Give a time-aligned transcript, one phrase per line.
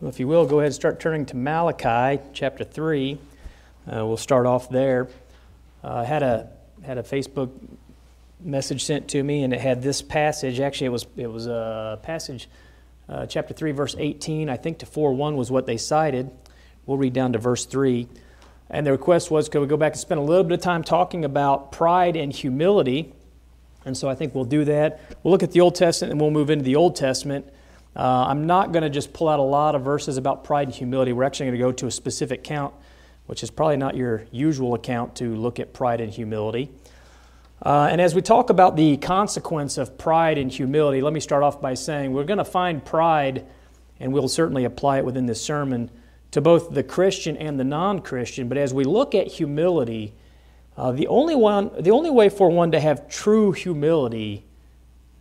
[0.00, 3.18] Well, if you will, go ahead and start turning to Malachi chapter 3.
[3.86, 5.08] Uh, we'll start off there.
[5.84, 6.48] Uh, I had a,
[6.82, 7.50] had a Facebook
[8.40, 10.58] message sent to me, and it had this passage.
[10.58, 12.48] Actually, it was, it was a passage,
[13.10, 16.30] uh, chapter 3, verse 18, I think to 4 1 was what they cited.
[16.86, 18.08] We'll read down to verse 3.
[18.70, 20.82] And the request was could we go back and spend a little bit of time
[20.82, 23.12] talking about pride and humility?
[23.84, 24.98] And so I think we'll do that.
[25.22, 27.52] We'll look at the Old Testament and we'll move into the Old Testament.
[27.96, 30.74] Uh, I'm not going to just pull out a lot of verses about pride and
[30.74, 31.12] humility.
[31.12, 32.72] We're actually going to go to a specific count,
[33.26, 36.70] which is probably not your usual account to look at pride and humility.
[37.62, 41.42] Uh, and as we talk about the consequence of pride and humility, let me start
[41.42, 43.44] off by saying we're going to find pride,
[43.98, 45.90] and we'll certainly apply it within this sermon,
[46.30, 48.48] to both the Christian and the non Christian.
[48.48, 50.14] But as we look at humility,
[50.76, 54.44] uh, the, only one, the only way for one to have true humility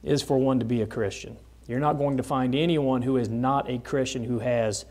[0.03, 1.35] is for one to be a Christian.
[1.69, 4.85] You're not going to find anyone who is not a Christian who has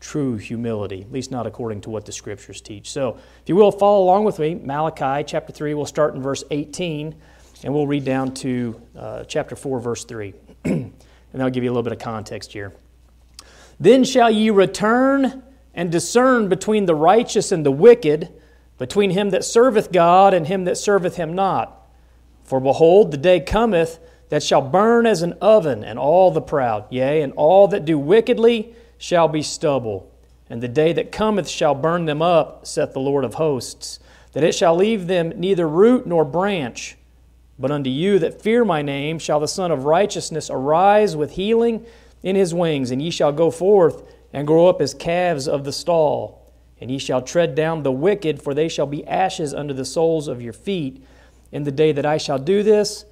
[0.00, 2.90] true humility, at least not according to what the scriptures teach.
[2.90, 4.56] So, if you will, follow along with me.
[4.56, 7.14] Malachi chapter 3, we'll start in verse 18,
[7.62, 10.34] and we'll read down to uh, chapter 4, verse 3.
[10.64, 10.92] and
[11.38, 12.72] I'll give you a little bit of context here.
[13.78, 18.28] Then shall ye return and discern between the righteous and the wicked,
[18.78, 21.80] between him that serveth God and him that serveth him not.
[22.42, 26.90] For behold, the day cometh that shall burn as an oven, and all the proud,
[26.90, 30.10] yea, and all that do wickedly shall be stubble.
[30.48, 33.98] And the day that cometh shall burn them up, saith the Lord of hosts,
[34.32, 36.96] that it shall leave them neither root nor branch.
[37.58, 41.86] But unto you that fear my name shall the Sun of Righteousness arise with healing
[42.22, 44.02] in his wings, and ye shall go forth
[44.32, 46.52] and grow up as calves of the stall.
[46.80, 50.26] And ye shall tread down the wicked, for they shall be ashes under the soles
[50.26, 51.04] of your feet.
[51.52, 53.04] In the day that I shall do this,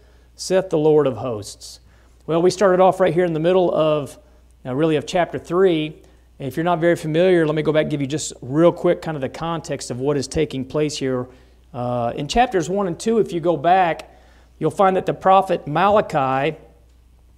[0.42, 1.78] saith the Lord of hosts.
[2.26, 4.18] Well, we started off right here in the middle of,
[4.66, 5.94] uh, really, of chapter 3.
[6.40, 8.72] And if you're not very familiar, let me go back and give you just real
[8.72, 11.28] quick kind of the context of what is taking place here.
[11.72, 14.18] Uh, in chapters 1 and 2, if you go back,
[14.58, 16.56] you'll find that the prophet Malachi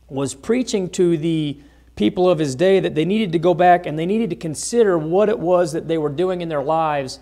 [0.09, 1.59] was preaching to the
[1.97, 4.97] people of his day that they needed to go back and they needed to consider
[4.97, 7.19] what it was that they were doing in their lives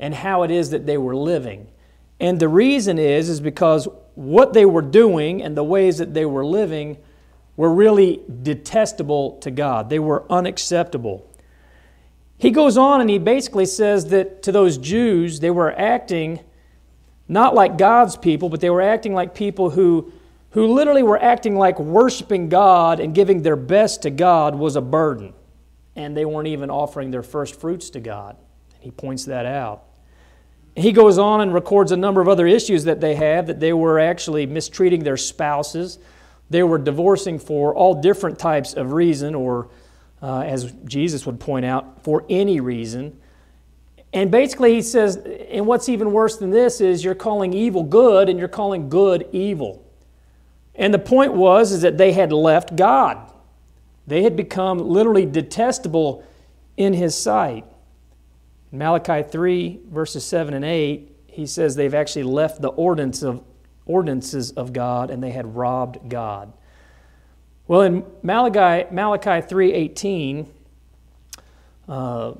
[0.00, 1.68] and how it is that they were living.
[2.18, 6.26] And the reason is is because what they were doing and the ways that they
[6.26, 6.98] were living
[7.56, 9.90] were really detestable to God.
[9.90, 11.26] They were unacceptable.
[12.38, 16.40] He goes on and he basically says that to those Jews, they were acting
[17.28, 20.12] not like God's people, but they were acting like people who,
[20.50, 24.80] who literally were acting like worshiping God and giving their best to God was a
[24.80, 25.34] burden.
[25.94, 28.36] And they weren't even offering their first fruits to God.
[28.74, 29.84] And he points that out.
[30.76, 33.72] He goes on and records a number of other issues that they have that they
[33.72, 35.98] were actually mistreating their spouses.
[36.48, 39.68] They were divorcing for all different types of reason, or
[40.22, 43.18] uh, as Jesus would point out, for any reason.
[44.12, 48.28] And basically, he says, and what's even worse than this is you're calling evil good
[48.28, 49.84] and you're calling good evil.
[50.74, 53.30] And the point was is that they had left God.
[54.06, 56.24] They had become literally detestable
[56.76, 57.64] in his sight.
[58.72, 63.42] In Malachi 3, verses 7 and 8, he says they've actually left the ordinance of,
[63.86, 66.52] ordinances of God and they had robbed God.
[67.66, 70.46] Well, in Malachi, Malachi 3.18,
[71.88, 72.34] uh,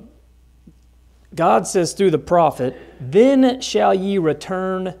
[1.33, 4.95] God says through the prophet, Then shall ye return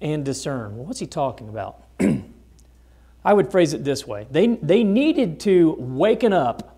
[0.00, 0.76] and discern.
[0.76, 1.82] Well, what's he talking about?
[3.24, 4.28] I would phrase it this way.
[4.30, 6.75] They, they needed to waken up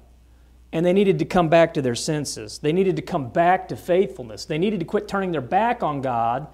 [0.73, 2.59] and they needed to come back to their senses.
[2.59, 4.45] They needed to come back to faithfulness.
[4.45, 6.47] They needed to quit turning their back on God.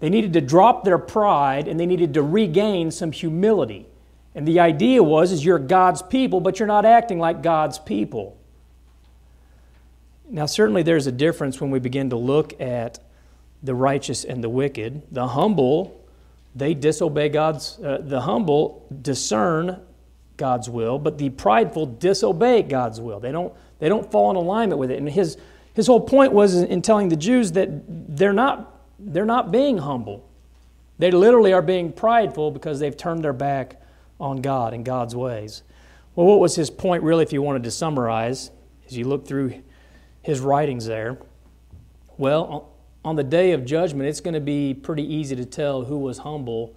[0.00, 3.86] They needed to drop their pride and they needed to regain some humility.
[4.34, 8.36] And the idea was is you're God's people, but you're not acting like God's people.
[10.28, 12.98] Now certainly there's a difference when we begin to look at
[13.62, 15.02] the righteous and the wicked.
[15.12, 16.04] The humble,
[16.54, 19.80] they disobey God's uh, the humble discern
[20.40, 23.20] God's will, but the prideful disobey God's will.
[23.20, 24.98] They don't, they don't fall in alignment with it.
[24.98, 25.36] And his,
[25.74, 30.26] his whole point was in telling the Jews that they're not, they're not being humble.
[30.98, 33.80] They literally are being prideful because they've turned their back
[34.18, 35.62] on God and God's ways.
[36.14, 38.50] Well, what was his point, really, if you wanted to summarize,
[38.86, 39.62] as you look through
[40.22, 41.18] his writings there?
[42.16, 42.72] Well,
[43.04, 46.18] on the day of judgment, it's going to be pretty easy to tell who was
[46.18, 46.74] humble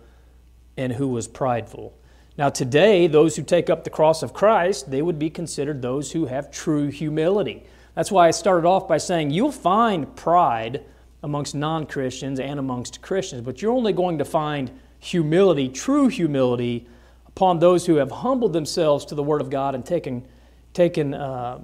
[0.76, 1.94] and who was prideful.
[2.38, 6.12] Now, today, those who take up the cross of Christ, they would be considered those
[6.12, 7.64] who have true humility.
[7.96, 10.84] That's why I started off by saying you'll find pride
[11.22, 16.88] amongst non Christians and amongst Christians, but you're only going to find humility, true humility,
[17.28, 20.28] upon those who have humbled themselves to the Word of God and taken,
[20.74, 21.64] taken, uh,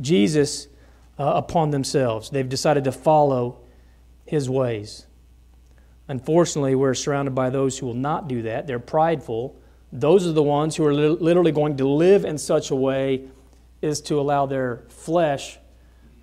[0.00, 0.68] Jesus
[1.18, 2.30] uh, upon themselves.
[2.30, 3.60] They've decided to follow
[4.24, 5.06] his ways.
[6.08, 8.66] Unfortunately, we're surrounded by those who will not do that.
[8.66, 9.56] They're prideful.
[9.92, 13.28] Those are the ones who are literally going to live in such a way
[13.82, 15.58] as to allow their flesh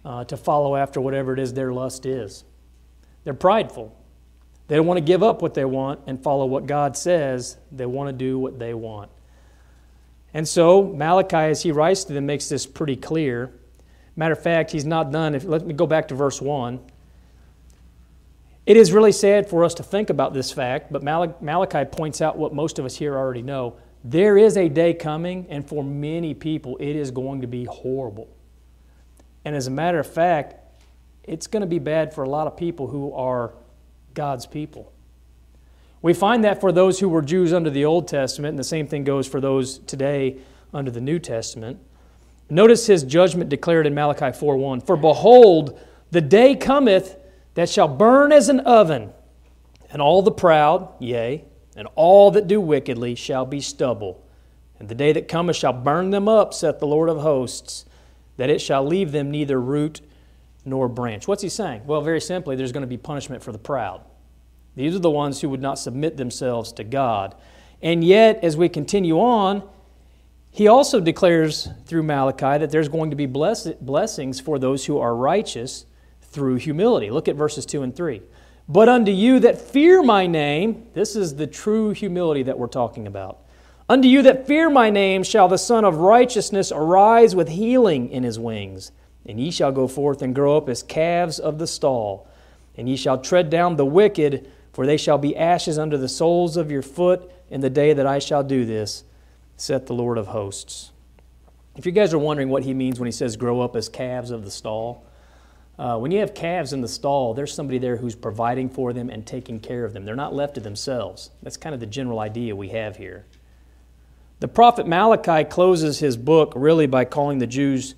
[0.03, 2.43] uh, to follow after whatever it is their lust is.
[3.23, 3.95] They're prideful.
[4.67, 7.57] They don't want to give up what they want and follow what God says.
[7.71, 9.11] They want to do what they want.
[10.33, 13.51] And so, Malachi, as he writes to them, makes this pretty clear.
[14.15, 15.33] Matter of fact, he's not done.
[15.33, 16.79] If, let me go back to verse 1.
[18.69, 22.37] It is really sad for us to think about this fact, but Malachi points out
[22.37, 23.77] what most of us here already know.
[24.03, 28.27] There is a day coming, and for many people, it is going to be horrible.
[29.43, 30.53] And as a matter of fact,
[31.23, 33.55] it's going to be bad for a lot of people who are
[34.13, 34.93] God's people.
[36.03, 38.85] We find that for those who were Jews under the Old Testament, and the same
[38.85, 40.37] thing goes for those today
[40.75, 41.79] under the New Testament.
[42.51, 44.81] Notice his judgment declared in Malachi 4:1.
[44.81, 45.79] For behold,
[46.11, 47.15] the day cometh
[47.59, 49.11] that shall burn as an oven,
[49.91, 51.43] and all the proud, yea,
[51.75, 54.23] and all that do wickedly shall be stubble.
[54.79, 57.85] And the day that cometh shall burn them up, saith the Lord of hosts,
[58.37, 60.01] that it shall leave them neither root
[60.63, 61.27] nor branch.
[61.27, 61.81] What's he saying?
[61.85, 64.01] Well, very simply, there's going to be punishment for the proud.
[64.75, 67.35] These are the ones who would not submit themselves to God.
[67.81, 69.67] And yet, as we continue on,
[70.51, 75.15] he also declares through Malachi that there's going to be blessings for those who are
[75.15, 75.85] righteous
[76.31, 77.09] through humility.
[77.09, 78.21] Look at verses 2 and 3.
[78.67, 83.07] But unto you that fear my name, this is the true humility that we're talking
[83.07, 83.39] about.
[83.89, 88.21] Unto you that fear my name shall the Sun of Righteousness arise with healing in
[88.21, 88.91] his wings.
[89.25, 92.27] And ye shall go forth and grow up as calves of the stall.
[92.77, 96.55] And ye shall tread down the wicked, for they shall be ashes under the soles
[96.55, 99.03] of your foot in the day that I shall do this,
[99.57, 100.91] saith the Lord of hosts.
[101.75, 104.29] If you guys are wondering what he means when he says grow up as calves
[104.29, 105.03] of the stall,
[105.79, 109.09] uh, when you have calves in the stall, there's somebody there who's providing for them
[109.09, 110.03] and taking care of them.
[110.03, 111.29] They're not left to themselves.
[111.41, 113.25] That's kind of the general idea we have here.
[114.41, 117.95] The prophet Malachi closes his book really by calling the Jews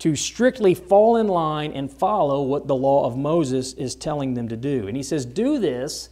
[0.00, 4.48] to strictly fall in line and follow what the law of Moses is telling them
[4.48, 4.86] to do.
[4.86, 6.10] And he says, Do this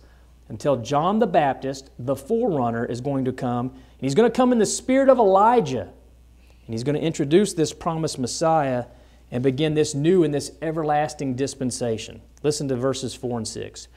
[0.48, 3.68] until John the Baptist, the forerunner, is going to come.
[3.68, 5.82] And he's going to come in the spirit of Elijah.
[5.82, 8.86] And he's going to introduce this promised Messiah
[9.30, 12.20] and begin this new and this everlasting dispensation.
[12.42, 13.88] Listen to verses 4 and 6.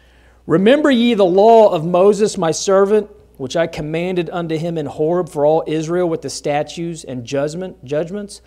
[0.46, 5.30] Remember ye the law of Moses, my servant, which I commanded unto him in Horeb
[5.30, 8.42] for all Israel with the statutes and judgment, judgments.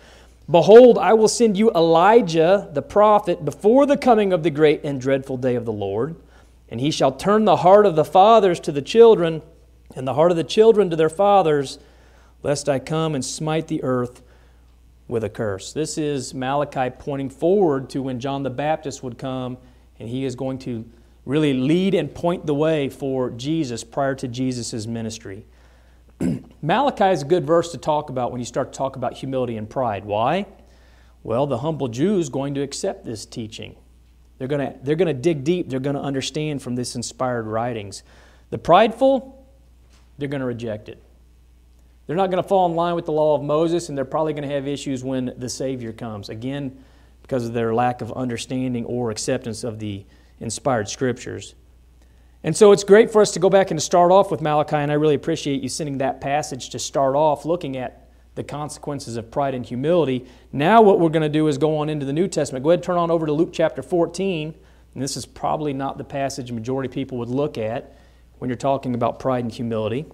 [0.49, 5.01] Behold, I will send you Elijah the prophet before the coming of the great and
[5.01, 6.15] dreadful day of the Lord.
[6.69, 9.41] And he shall turn the heart of the fathers to the children,
[9.95, 11.79] and the heart of the children to their fathers,
[12.43, 14.21] lest I come and smite the earth
[15.07, 15.73] with a curse.
[15.73, 19.57] This is Malachi pointing forward to when John the Baptist would come
[19.99, 20.85] and he is going to
[21.25, 25.45] really lead and point the way for Jesus prior to Jesus' ministry.
[26.61, 29.57] Malachi is a good verse to talk about when you start to talk about humility
[29.57, 30.05] and pride.
[30.05, 30.45] Why?
[31.23, 33.75] Well, the humble Jew is going to accept this teaching.
[34.37, 35.69] They're going to, they're going to dig deep.
[35.69, 38.03] They're going to understand from this inspired writings.
[38.49, 39.45] The prideful,
[40.17, 41.01] they're going to reject it.
[42.07, 44.33] They're not going to fall in line with the law of Moses, and they're probably
[44.33, 46.29] going to have issues when the Savior comes.
[46.29, 46.83] Again,
[47.21, 50.05] because of their lack of understanding or acceptance of the
[50.39, 51.55] inspired scriptures.
[52.43, 54.77] And so it's great for us to go back and to start off with Malachi,
[54.77, 59.17] and I really appreciate you sending that passage to start off looking at the consequences
[59.17, 60.25] of pride and humility.
[60.53, 62.63] Now, what we're going to do is go on into the New Testament.
[62.63, 64.53] Go ahead and turn on over to Luke chapter 14.
[64.93, 67.97] And this is probably not the passage majority people would look at
[68.37, 70.05] when you're talking about pride and humility.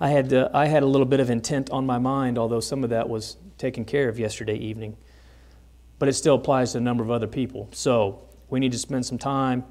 [0.00, 2.84] I had, uh, I had a little bit of intent on my mind, although some
[2.84, 4.96] of that was taken care of yesterday evening.
[5.98, 7.68] But it still applies to a number of other people.
[7.72, 9.64] So we need to spend some time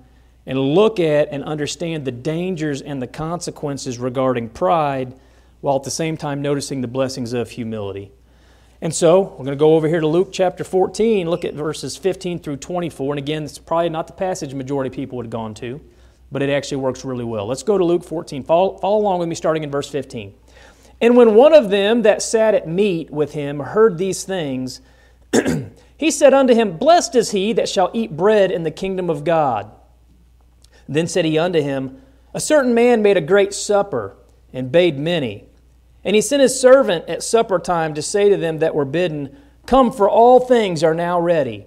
[0.46, 5.18] and look at and understand the dangers and the consequences regarding pride
[5.62, 8.12] while at the same time noticing the blessings of humility.
[8.82, 11.98] And so we're going to go over here to Luke chapter 14, look at verses
[11.98, 13.14] 15 through 24.
[13.14, 15.82] And again, it's probably not the passage majority people would have gone to
[16.32, 17.48] but it actually works really well.
[17.48, 18.44] Let's go to Luke 14.
[18.44, 20.34] Follow, follow along with me starting in verse 15.
[21.00, 24.82] And when one of them that sat at meat with him heard these things,
[25.98, 29.24] he said unto him, Blessed is he that shall eat bread in the kingdom of
[29.24, 29.72] God.
[30.90, 32.02] Then said he unto him,
[32.34, 34.18] A certain man made a great supper
[34.52, 35.46] and bade many.
[36.04, 39.38] And he sent his servant at supper time to say to them that were bidden,
[39.66, 41.66] Come, for all things are now ready.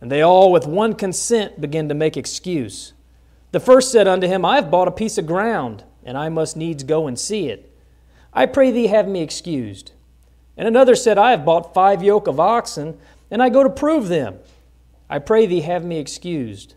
[0.00, 2.92] And they all with one consent began to make excuse.
[3.52, 6.56] The first said unto him, I have bought a piece of ground, and I must
[6.56, 7.76] needs go and see it.
[8.32, 9.92] I pray thee have me excused.
[10.56, 12.98] And another said, I have bought five yoke of oxen,
[13.30, 14.38] and I go to prove them.
[15.08, 16.74] I pray thee, have me excused.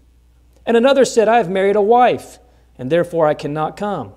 [0.66, 2.40] And another said, I have married a wife,
[2.78, 4.14] and therefore I cannot come.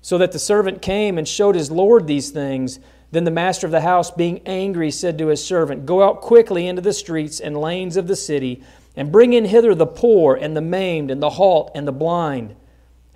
[0.00, 2.78] So that the servant came and showed his Lord these things.
[3.10, 6.66] Then the master of the house, being angry, said to his servant, Go out quickly
[6.66, 8.62] into the streets and lanes of the city,
[8.96, 12.54] and bring in hither the poor, and the maimed, and the halt, and the blind.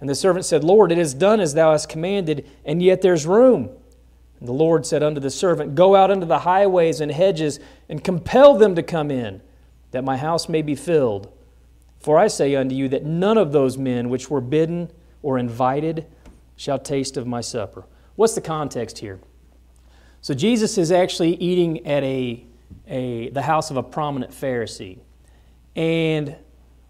[0.01, 3.27] And the servant said, Lord, it is done as thou hast commanded, and yet there's
[3.27, 3.71] room.
[4.39, 8.03] And the Lord said unto the servant, Go out into the highways and hedges, and
[8.03, 9.41] compel them to come in,
[9.91, 11.33] that my house may be filled.
[12.01, 14.91] For I say unto you that none of those men which were bidden
[15.23, 16.07] or invited,
[16.57, 17.85] shall taste of my supper.
[18.17, 19.21] What's the context here?
[20.23, 22.45] So Jesus is actually eating at a,
[22.89, 24.99] a, the house of a prominent Pharisee.
[25.77, 26.35] And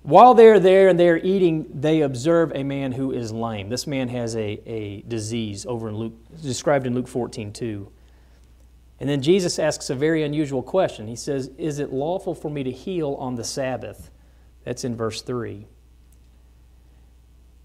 [0.03, 3.69] while they're there and they're eating, they observe a man who is lame.
[3.69, 7.93] This man has a, a disease over in Luke, described in Luke 14, 2.
[9.01, 11.09] And then Jesus asks a very unusual question.
[11.09, 14.11] He says, Is it lawful for me to heal on the Sabbath?
[14.65, 15.67] That's in verse 3.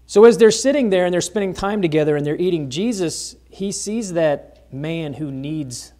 [0.06, 3.72] So as they're sitting there and they're spending time together and they're eating, Jesus, he
[3.72, 5.92] sees that man who needs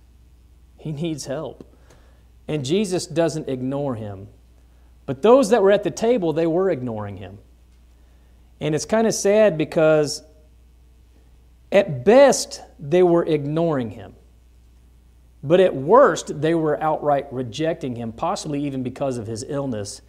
[0.77, 1.65] he needs help.
[2.49, 4.27] And Jesus doesn't ignore him.
[5.07, 7.39] But those that were at the table, they were ignoring him.
[8.61, 10.23] And it's kind of sad because
[11.71, 14.15] at best they were ignoring him.
[15.43, 20.03] But at worst, they were outright rejecting him, possibly even because of his illness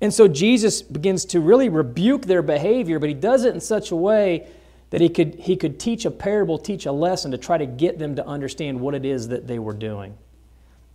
[0.00, 3.90] and so Jesus begins to really rebuke their behavior, but he does it in such
[3.90, 4.48] a way
[4.90, 7.98] that he could, he could teach a parable, teach a lesson to try to get
[7.98, 10.16] them to understand what it is that they were doing.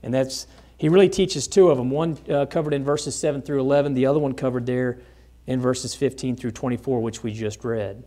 [0.01, 0.47] And that's,
[0.77, 1.89] he really teaches two of them.
[1.89, 5.00] One uh, covered in verses 7 through 11, the other one covered there
[5.48, 8.03] in verses 15 through 24, which we just read.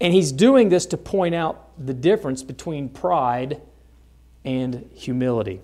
[0.00, 3.60] And he's doing this to point out the difference between pride
[4.44, 5.60] and humility.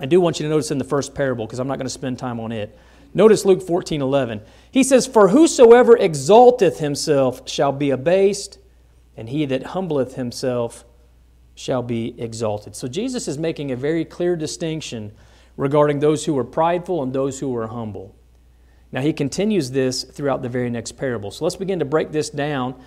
[0.00, 1.90] I do want you to notice in the first parable, because I'm not going to
[1.90, 2.76] spend time on it.
[3.14, 4.40] Notice Luke 14 11.
[4.72, 8.58] He says, For whosoever exalteth himself shall be abased,
[9.16, 10.84] and he that humbleth himself
[11.54, 12.74] shall be exalted.
[12.74, 15.12] So Jesus is making a very clear distinction
[15.56, 18.14] regarding those who were prideful and those who were humble.
[18.92, 21.30] Now he continues this throughout the very next parable.
[21.30, 22.80] So let's begin to break this down.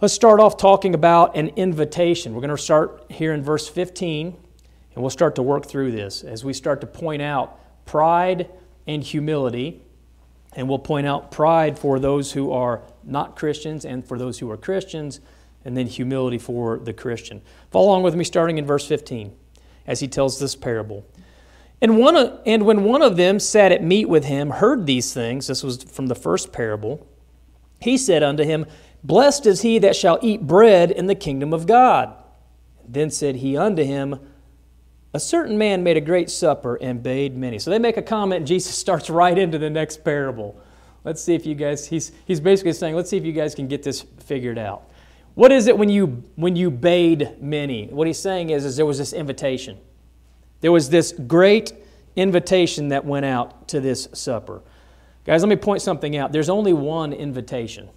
[0.00, 2.34] Let's start off talking about an invitation.
[2.34, 6.24] We're going to start here in verse 15, and we'll start to work through this
[6.24, 8.48] as we start to point out pride
[8.86, 9.82] and humility.
[10.54, 14.50] And we'll point out pride for those who are not Christians and for those who
[14.50, 15.20] are Christians,
[15.64, 17.42] and then humility for the Christian.
[17.70, 19.36] Follow along with me starting in verse 15
[19.86, 21.04] as he tells this parable.
[21.82, 25.14] And, one of, and when one of them sat at meat with him, heard these
[25.14, 27.06] things, this was from the first parable,
[27.80, 28.66] he said unto him,
[29.02, 32.14] Blessed is he that shall eat bread in the kingdom of God.
[32.86, 34.20] Then said he unto him,
[35.12, 37.58] a certain man made a great supper and bade many.
[37.58, 40.60] So they make a comment, and Jesus starts right into the next parable.
[41.04, 43.68] Let's see if you guys, he's, he's basically saying, let's see if you guys can
[43.68, 44.82] get this figured out.
[45.34, 47.86] What is it when you, when you bade many?
[47.86, 49.78] What he's saying is, is there was this invitation.
[50.60, 51.72] There was this great
[52.16, 54.62] invitation that went out to this supper.
[55.24, 56.32] Guys, let me point something out.
[56.32, 57.88] There's only one invitation.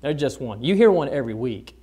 [0.00, 0.62] There's just one.
[0.62, 1.76] You hear one every week,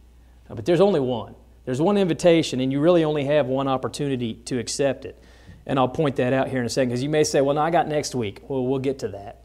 [0.49, 1.35] but there's only one.
[1.65, 5.21] There's one invitation, and you really only have one opportunity to accept it.
[5.65, 7.61] And I'll point that out here in a second because you may say, well, no,
[7.61, 8.41] I got next week.
[8.47, 9.41] Well, we'll get to that.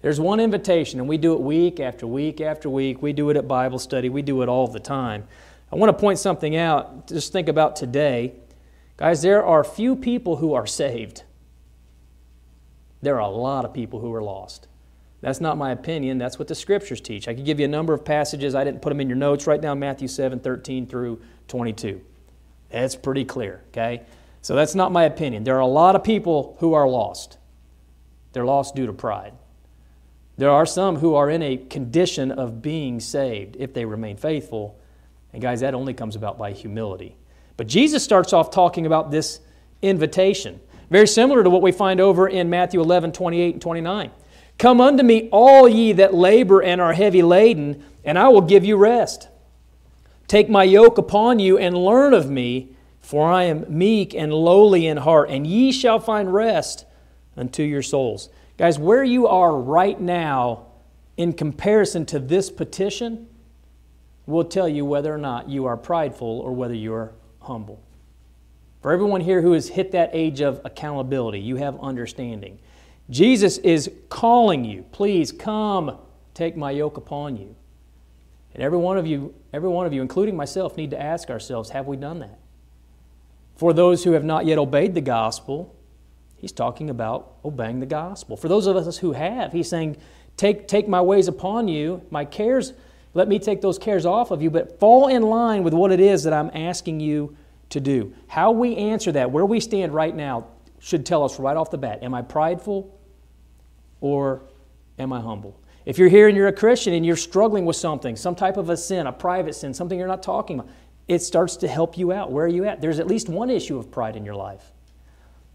[0.00, 3.02] There's one invitation, and we do it week after week after week.
[3.02, 5.26] We do it at Bible study, we do it all the time.
[5.72, 7.08] I want to point something out.
[7.08, 8.34] Just think about today.
[8.96, 11.22] Guys, there are few people who are saved.
[13.02, 14.68] There are a lot of people who are lost.
[15.20, 16.18] That's not my opinion.
[16.18, 17.28] That's what the scriptures teach.
[17.28, 18.54] I could give you a number of passages.
[18.54, 19.46] I didn't put them in your notes.
[19.46, 22.00] Write down Matthew 7 13 through 22.
[22.70, 24.02] That's pretty clear, okay?
[24.42, 25.44] So that's not my opinion.
[25.44, 27.38] There are a lot of people who are lost.
[28.32, 29.32] They're lost due to pride.
[30.36, 34.78] There are some who are in a condition of being saved if they remain faithful.
[35.32, 37.16] And guys, that only comes about by humility.
[37.56, 39.40] But Jesus starts off talking about this
[39.82, 40.60] invitation,
[40.90, 44.10] very similar to what we find over in Matthew 11 28 and 29.
[44.58, 48.64] Come unto me, all ye that labor and are heavy laden, and I will give
[48.64, 49.28] you rest.
[50.28, 54.86] Take my yoke upon you and learn of me, for I am meek and lowly
[54.86, 56.86] in heart, and ye shall find rest
[57.36, 58.30] unto your souls.
[58.56, 60.66] Guys, where you are right now
[61.16, 63.28] in comparison to this petition
[64.26, 67.12] will tell you whether or not you are prideful or whether you are
[67.46, 67.82] humble.
[68.82, 72.58] For everyone here who has hit that age of accountability, you have understanding.
[73.10, 75.98] Jesus is calling you, please come,
[76.34, 77.56] take my yoke upon you.
[78.54, 81.70] And every one of you, every one of you, including myself, need to ask ourselves,
[81.70, 82.38] have we done that?
[83.56, 85.74] For those who have not yet obeyed the gospel,
[86.36, 88.36] he's talking about obeying the gospel.
[88.36, 89.96] For those of us who have, he's saying,
[90.36, 92.74] Take, take my ways upon you, my cares,
[93.16, 96.00] let me take those cares off of you, but fall in line with what it
[96.00, 97.36] is that I'm asking you
[97.70, 98.12] to do.
[98.28, 101.78] How we answer that, where we stand right now, should tell us right off the
[101.78, 102.96] bat Am I prideful
[104.00, 104.42] or
[104.98, 105.58] am I humble?
[105.86, 108.68] If you're here and you're a Christian and you're struggling with something, some type of
[108.70, 110.70] a sin, a private sin, something you're not talking about,
[111.08, 112.30] it starts to help you out.
[112.30, 112.80] Where are you at?
[112.80, 114.72] There's at least one issue of pride in your life.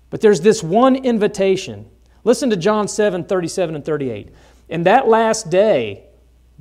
[0.10, 1.90] But there's this one invitation.
[2.24, 4.30] Listen to John 7 37 and 38.
[4.70, 6.06] In that last day,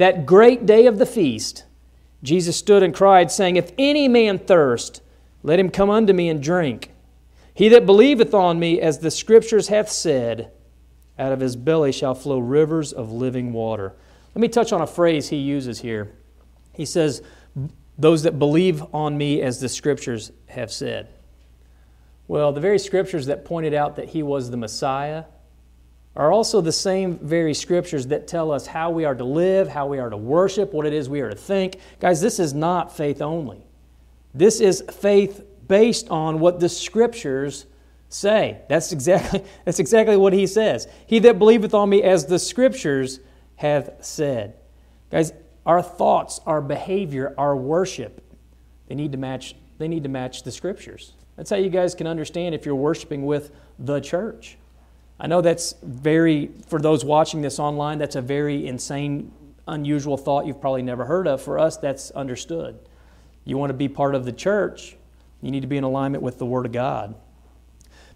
[0.00, 1.64] that great day of the feast,
[2.23, 5.02] Jesus stood and cried, saying, If any man thirst,
[5.42, 6.90] let him come unto me and drink.
[7.52, 10.52] He that believeth on me, as the Scriptures hath said,
[11.19, 13.95] out of his belly shall flow rivers of living water.
[14.35, 16.11] Let me touch on a phrase he uses here.
[16.73, 17.23] He says,
[17.99, 21.09] Those that believe on me, as the Scriptures have said.
[22.26, 25.25] Well, the very Scriptures that pointed out that he was the Messiah
[26.17, 29.87] are also the same very Scriptures that tell us how we are to live, how
[29.87, 31.76] we are to worship, what it is we are to think.
[32.00, 33.64] Guys, this is not faith only.
[34.35, 37.67] This is faith based on what the scriptures
[38.09, 38.61] say.
[38.69, 40.88] That's exactly, that's exactly what he says.
[41.07, 43.21] He that believeth on me as the scriptures
[43.57, 44.55] have said.
[45.11, 45.33] Guys,
[45.64, 48.25] our thoughts, our behavior, our worship,
[48.88, 51.12] they need to match, they need to match the scriptures.
[51.37, 54.57] That's how you guys can understand if you're worshiping with the church.
[55.21, 59.31] I know that's very, for those watching this online, that's a very insane,
[59.69, 61.43] unusual thought you've probably never heard of.
[61.43, 62.79] For us, that's understood.
[63.45, 64.97] You want to be part of the church,
[65.43, 67.15] you need to be in alignment with the Word of God.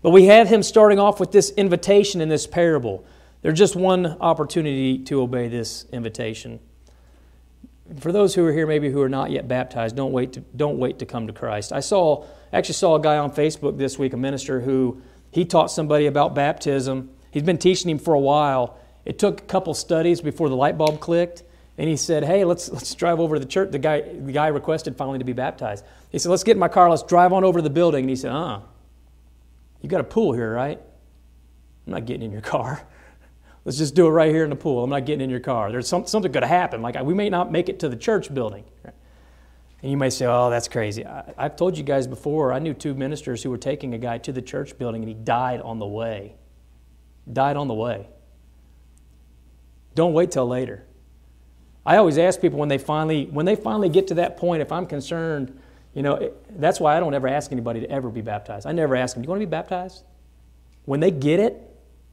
[0.01, 3.05] But we have him starting off with this invitation in this parable.
[3.43, 6.61] There's just one opportunity to obey this invitation.
[8.01, 10.79] For those who are here, maybe who are not yet baptized, don't wait to, don't
[10.79, 11.71] wait to come to Christ.
[11.71, 15.03] I saw, actually saw a guy on Facebook this week, a minister who
[15.35, 17.11] he taught somebody about baptism.
[17.33, 18.79] He's been teaching him for a while.
[19.05, 21.43] It took a couple studies before the light bulb clicked.
[21.77, 23.73] And he said, Hey, let's, let's drive over to the church.
[23.73, 25.85] The guy, the guy requested finally to be baptized.
[26.13, 28.05] He said, Let's get in my car, let's drive on over to the building.
[28.05, 28.61] And he said, Uh,
[29.81, 30.81] you got a pool here, right?
[31.85, 32.87] I'm not getting in your car.
[33.65, 34.85] Let's just do it right here in the pool.
[34.85, 35.73] I'm not getting in your car.
[35.73, 36.81] There's some, something going to happen.
[36.81, 38.65] Like we may not make it to the church building.
[39.85, 41.05] And you may say, oh, that's crazy.
[41.05, 44.17] I, have told you guys before, I knew two ministers who were taking a guy
[44.17, 46.37] to the church building and he died on the way.
[47.31, 48.09] Died on the way.
[49.95, 50.87] Don't wait till later.
[51.85, 54.73] I always ask people when they finally when they finally get to that point, if
[54.73, 55.61] I'm concerned,
[55.93, 58.67] you know, it, that's why I don't ever ask anybody to ever be baptized.
[58.67, 60.03] I never ask them, "Do you want to be baptized?"
[60.87, 61.61] When they get it,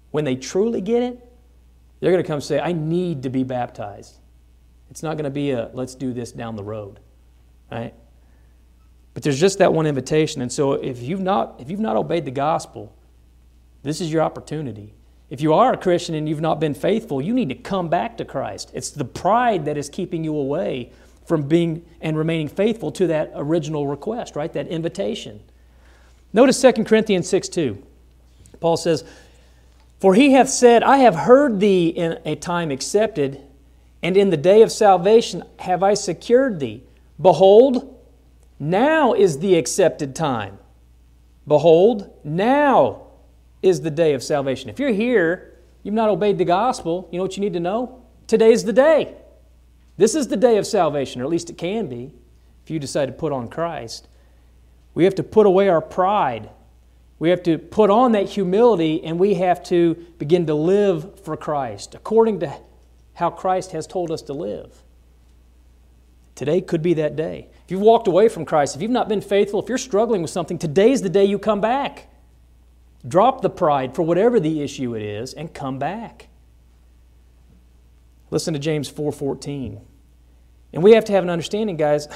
[0.09, 1.25] when they truly get it,
[2.01, 4.17] they're going to come say, "I need to be baptized."
[4.89, 6.99] It's not going to be a "Let's do this down the road,"
[7.71, 7.93] right?
[9.13, 12.25] But there's just that one invitation, and so if you've not if you've not obeyed
[12.25, 12.95] the gospel,
[13.83, 14.93] this is your opportunity.
[15.29, 18.17] If you are a Christian and you've not been faithful, you need to come back
[18.17, 18.71] to Christ.
[18.73, 20.91] It's the pride that is keeping you away
[21.25, 24.51] from being and remaining faithful to that original request, right?
[24.51, 25.41] That invitation.
[26.33, 27.81] Notice 2 Corinthians 6 2.
[28.59, 29.03] Paul says,
[29.99, 33.41] For he hath said, I have heard thee in a time accepted,
[34.03, 36.83] and in the day of salvation have I secured thee.
[37.21, 37.99] Behold,
[38.59, 40.57] now is the accepted time.
[41.47, 43.07] Behold, now
[43.61, 44.69] is the day of salvation.
[44.69, 48.03] If you're here, you've not obeyed the gospel, you know what you need to know?
[48.27, 49.15] Today's the day.
[49.97, 52.13] This is the day of salvation, or at least it can be,
[52.63, 54.07] if you decide to put on Christ.
[54.93, 56.49] We have to put away our pride.
[57.19, 61.37] We have to put on that humility, and we have to begin to live for
[61.37, 62.51] Christ according to
[63.13, 64.81] how Christ has told us to live.
[66.41, 67.49] Today could be that day.
[67.65, 70.31] If you've walked away from Christ, if you've not been faithful, if you're struggling with
[70.31, 72.07] something, today's the day you come back.
[73.07, 76.29] Drop the pride for whatever the issue it is and come back.
[78.31, 79.81] Listen to James 4:14.
[80.73, 82.07] and we have to have an understanding, guys.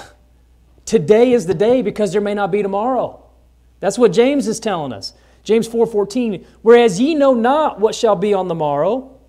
[0.86, 3.24] Today is the day because there may not be tomorrow.
[3.80, 5.14] That's what James is telling us.
[5.44, 9.20] James 4:14, whereas ye know not what shall be on the morrow,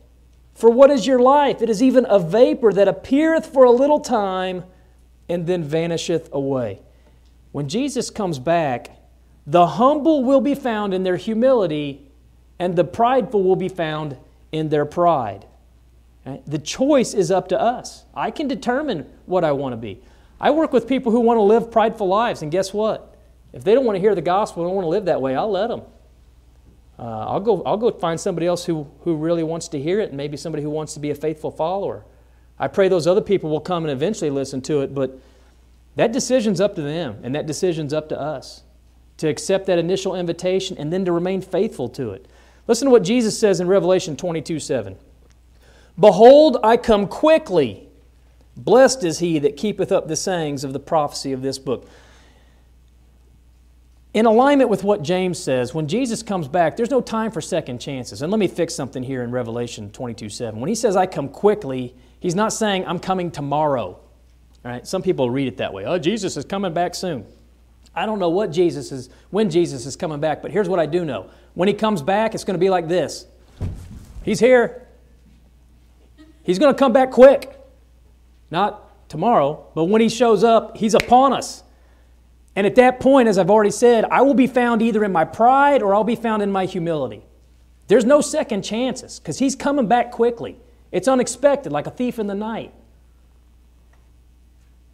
[0.54, 1.60] for what is your life?
[1.60, 4.64] It is even a vapor that appeareth for a little time
[5.28, 6.80] and then vanisheth away.
[7.52, 8.90] When Jesus comes back,
[9.46, 12.06] the humble will be found in their humility,
[12.58, 14.16] and the prideful will be found
[14.52, 15.46] in their pride.
[16.46, 18.04] The choice is up to us.
[18.12, 20.00] I can determine what I want to be.
[20.40, 23.16] I work with people who want to live prideful lives, and guess what?
[23.52, 25.50] If they don't want to hear the gospel, don't want to live that way, I'll
[25.50, 25.82] let them.
[26.98, 30.08] Uh, I'll, go, I'll go find somebody else who, who really wants to hear it,
[30.08, 32.04] and maybe somebody who wants to be a faithful follower.
[32.58, 35.18] I pray those other people will come and eventually listen to it, but
[35.96, 38.62] that decision's up to them, and that decision's up to us.
[39.18, 42.26] to accept that initial invitation and then to remain faithful to it.
[42.66, 44.96] Listen to what Jesus says in Revelation 22 7.
[45.98, 47.88] Behold, I come quickly.
[48.56, 51.88] Blessed is he that keepeth up the sayings of the prophecy of this book.
[54.12, 57.80] In alignment with what James says, when Jesus comes back, there's no time for second
[57.80, 58.22] chances.
[58.22, 60.58] And let me fix something here in Revelation 22 7.
[60.60, 61.94] When he says, I come quickly,
[62.26, 63.84] he's not saying, I'm coming tomorrow.
[63.84, 64.00] All
[64.64, 64.84] right?
[64.84, 65.84] Some people read it that way.
[65.84, 67.24] Oh, Jesus is coming back soon.
[67.94, 70.86] I don't know what Jesus is, when Jesus is coming back, but here's what I
[70.86, 71.30] do know.
[71.54, 73.26] When he comes back, it's going to be like this
[74.24, 74.88] He's here.
[76.42, 77.60] He's going to come back quick.
[78.50, 81.62] Not tomorrow, but when he shows up, he's upon us.
[82.56, 85.24] And at that point, as I've already said, I will be found either in my
[85.24, 87.24] pride or I'll be found in my humility.
[87.86, 90.56] There's no second chances because he's coming back quickly.
[90.96, 92.72] It's unexpected, like a thief in the night.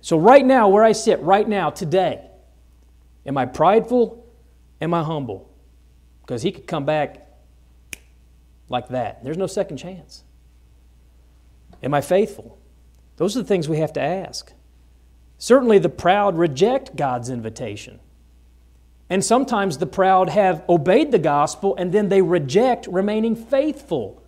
[0.01, 2.29] So, right now, where I sit, right now, today,
[3.25, 4.27] am I prideful?
[4.81, 5.49] Am I humble?
[6.23, 7.29] Because he could come back
[8.69, 9.23] like that.
[9.23, 10.25] There's no second chance.
[11.85, 12.59] Am I faithful?
[13.17, 14.53] Those are the things we have to ask.
[15.39, 18.01] Certainly, the proud reject God's invitation.
[19.09, 24.22] And sometimes the proud have obeyed the gospel and then they reject remaining faithful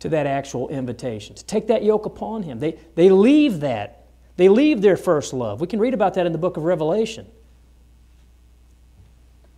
[0.00, 2.58] to that actual invitation, to take that yoke upon Him.
[2.58, 4.06] They, they leave that.
[4.36, 5.60] They leave their first love.
[5.60, 7.26] We can read about that in the book of Revelation.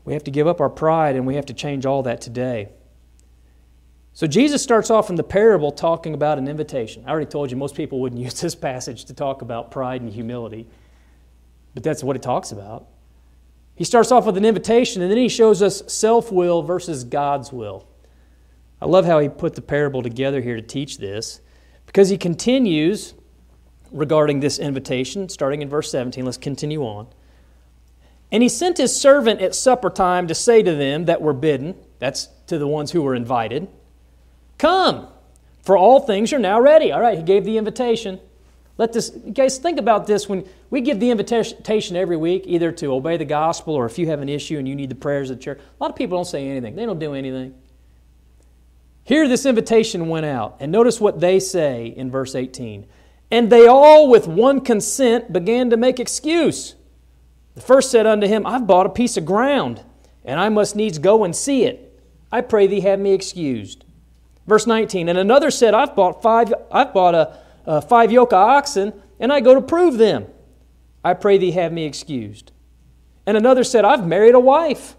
[0.05, 2.71] We have to give up our pride and we have to change all that today.
[4.15, 7.05] So Jesus starts off in the parable talking about an invitation.
[7.07, 10.13] I already told you most people wouldn't use this passage to talk about pride and
[10.13, 10.67] humility,
[11.75, 12.89] but that's what it talks about.
[13.75, 17.53] He starts off with an invitation and then he shows us self will versus God's
[17.53, 17.87] will.
[18.83, 21.41] I love how he put the parable together here to teach this
[21.87, 23.15] because he continues
[23.93, 26.25] regarding this invitation, starting in verse 17.
[26.25, 27.07] Let's continue on.
[28.33, 31.77] And he sent his servant at supper time to say to them that were bidden,
[32.01, 33.69] that's to the ones who were invited,
[34.59, 35.07] Come,
[35.63, 36.91] for all things are now ready.
[36.91, 38.19] All right, he gave the invitation.
[38.79, 40.29] Let this, guys, think about this.
[40.29, 44.09] When we give the invitation every week, either to obey the gospel or if you
[44.09, 46.19] have an issue and you need the prayers of the church, a lot of people
[46.19, 46.75] don't say anything.
[46.75, 47.55] They don't do anything.
[49.05, 52.87] Here, this invitation went out, and notice what they say in verse 18.
[53.31, 56.77] And they all, with one consent, began to make excuse.
[57.55, 59.83] The first said unto him, I've bought a piece of ground,
[60.25, 62.01] and I must needs go and see it.
[62.31, 63.85] I pray thee have me excused.
[64.47, 68.39] Verse 19, and another said, I've bought five, I've bought a, a five yoke of
[68.39, 70.27] oxen, and I go to prove them.
[71.05, 72.53] I pray thee have me excused.
[73.27, 74.97] And another said, I've married a wife,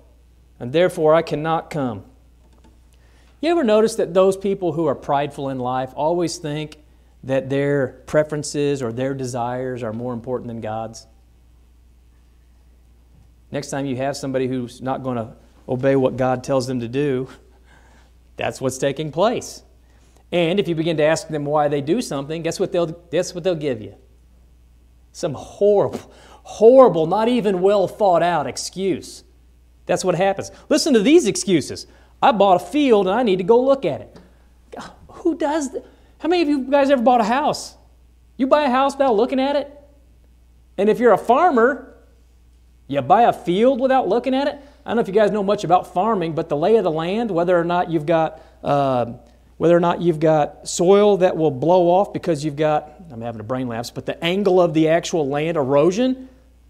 [0.59, 2.05] and therefore I cannot come.
[3.43, 6.77] You ever notice that those people who are prideful in life always think
[7.25, 11.06] that their preferences or their desires are more important than God's?
[13.51, 15.36] Next time you have somebody who's not going to
[15.67, 17.27] obey what God tells them to do,
[18.38, 19.63] that's what's taking place.
[20.32, 23.36] And if you begin to ask them why they do something, guess what they'll, guess
[23.36, 23.93] what they'll give you?
[25.12, 29.25] Some horrible, horrible, not even well thought out excuse.
[29.86, 30.49] That's what happens.
[30.69, 31.88] Listen to these excuses.
[32.23, 34.17] I bought a field and I need to go look at it.
[35.09, 35.86] who does that?
[36.19, 37.75] How many of you guys ever bought a house?
[38.38, 39.69] You buy a house without looking at it?
[40.77, 41.93] And if you're a farmer,
[42.88, 44.55] you buy a field without looking at it?
[44.86, 46.91] I don't know if you guys know much about farming, but the lay of the
[46.91, 49.13] land, whether or not you've got uh,
[49.57, 53.41] whether or not you've got soil that will blow off because you've got I'm having
[53.41, 56.29] a brain lapse, but the angle of the actual land erosion,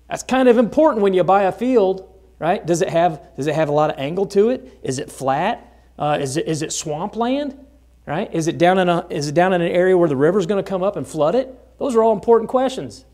[0.09, 2.09] that's kind of important when you buy a field,
[2.43, 2.65] right?
[2.65, 4.77] Does it have does it have a lot of angle to it?
[4.83, 5.81] Is it flat?
[5.97, 7.57] Uh, is it is it swampland?
[8.05, 8.29] Right?
[8.33, 10.61] Is it down in a is it down in an area where the river's going
[10.61, 11.57] to come up and flood it?
[11.79, 13.05] Those are all important questions.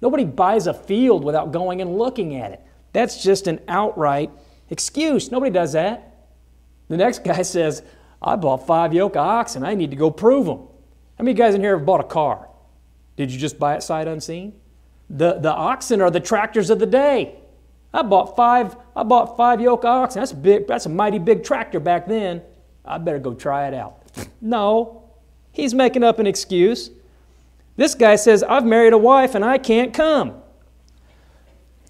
[0.00, 2.60] Nobody buys a field without going and looking at it.
[2.92, 4.32] That's just an outright
[4.70, 5.30] excuse.
[5.30, 6.26] Nobody does that.
[6.88, 7.84] The next guy says,
[8.20, 9.64] I bought five yoke of oxen.
[9.64, 10.66] I need to go prove them.
[11.16, 12.48] How many guys in here have bought a car?
[13.14, 14.54] Did you just buy it sight unseen?
[15.08, 17.38] The, the oxen are the tractors of the day.
[17.94, 20.20] I bought five, I bought five yoke oxen.
[20.20, 22.42] That's a big, that's a mighty big tractor back then.
[22.84, 24.02] I better go try it out.
[24.40, 25.10] no,
[25.52, 26.90] he's making up an excuse.
[27.76, 30.34] This guy says, I've married a wife and I can't come.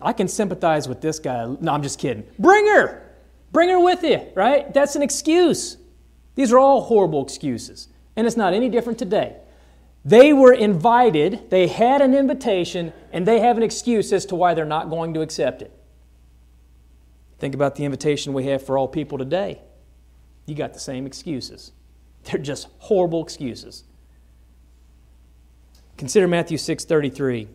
[0.00, 1.44] I can sympathize with this guy.
[1.60, 2.24] No, I'm just kidding.
[2.38, 3.02] Bring her.
[3.52, 4.72] Bring her with you, right?
[4.72, 5.76] That's an excuse.
[6.34, 7.88] These are all horrible excuses.
[8.16, 9.36] And it's not any different today.
[10.04, 14.52] They were invited, they had an invitation, and they have an excuse as to why
[14.52, 15.72] they're not going to accept it.
[17.42, 19.60] Think about the invitation we have for all people today.
[20.46, 21.72] You got the same excuses.
[22.22, 23.82] They're just horrible excuses.
[25.96, 27.48] Consider Matthew 6:33.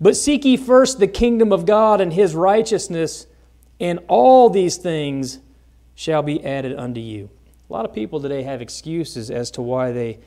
[0.00, 3.26] But seek ye first the kingdom of God and his righteousness,
[3.78, 5.40] and all these things
[5.94, 7.28] shall be added unto you.
[7.68, 10.18] A lot of people today have excuses as to why they,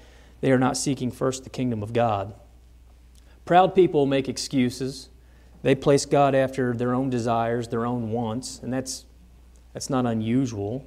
[0.42, 2.36] they are not seeking first the kingdom of God.
[3.44, 5.10] Proud people make excuses.
[5.62, 9.06] They place God after their own desires, their own wants, and that's,
[9.74, 10.86] that's not unusual.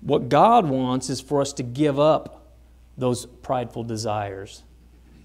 [0.00, 2.52] What God wants is for us to give up
[2.96, 4.62] those prideful desires,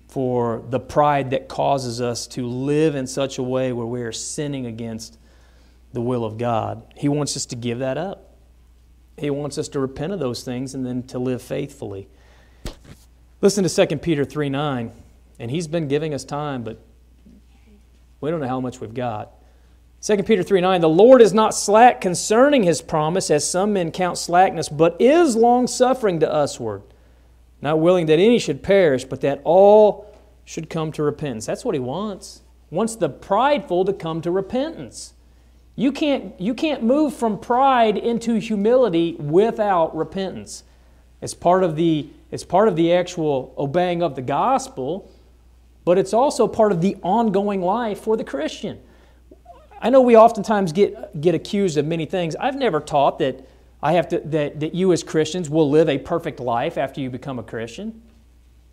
[0.08, 4.12] for the pride that causes us to live in such a way where we are
[4.12, 5.18] sinning against
[5.94, 6.84] the will of God.
[6.96, 8.36] He wants us to give that up.
[9.18, 12.08] He wants us to repent of those things and then to live faithfully.
[13.42, 14.92] Listen to 2 Peter 3 9.
[15.40, 16.82] And he's been giving us time, but
[18.22, 19.32] we don't know how much we've got.
[20.02, 23.92] 2 Peter 3 9, the Lord is not slack concerning his promise, as some men
[23.92, 26.84] count slackness, but is long suffering to usward,
[27.62, 30.10] not willing that any should perish, but that all
[30.46, 31.46] should come to repentance.
[31.46, 32.42] That's what he wants.
[32.72, 35.14] Wants the prideful to come to repentance.
[35.76, 40.64] You can't, you can't move from pride into humility without repentance.
[41.22, 45.10] It's part of the, it's part of the actual obeying of the gospel,
[45.90, 48.80] but it's also part of the ongoing life for the Christian.
[49.82, 52.36] I know we oftentimes get, get accused of many things.
[52.36, 53.50] I've never taught that,
[53.82, 57.10] I have to, that, that you as Christians will live a perfect life after you
[57.10, 58.04] become a Christian.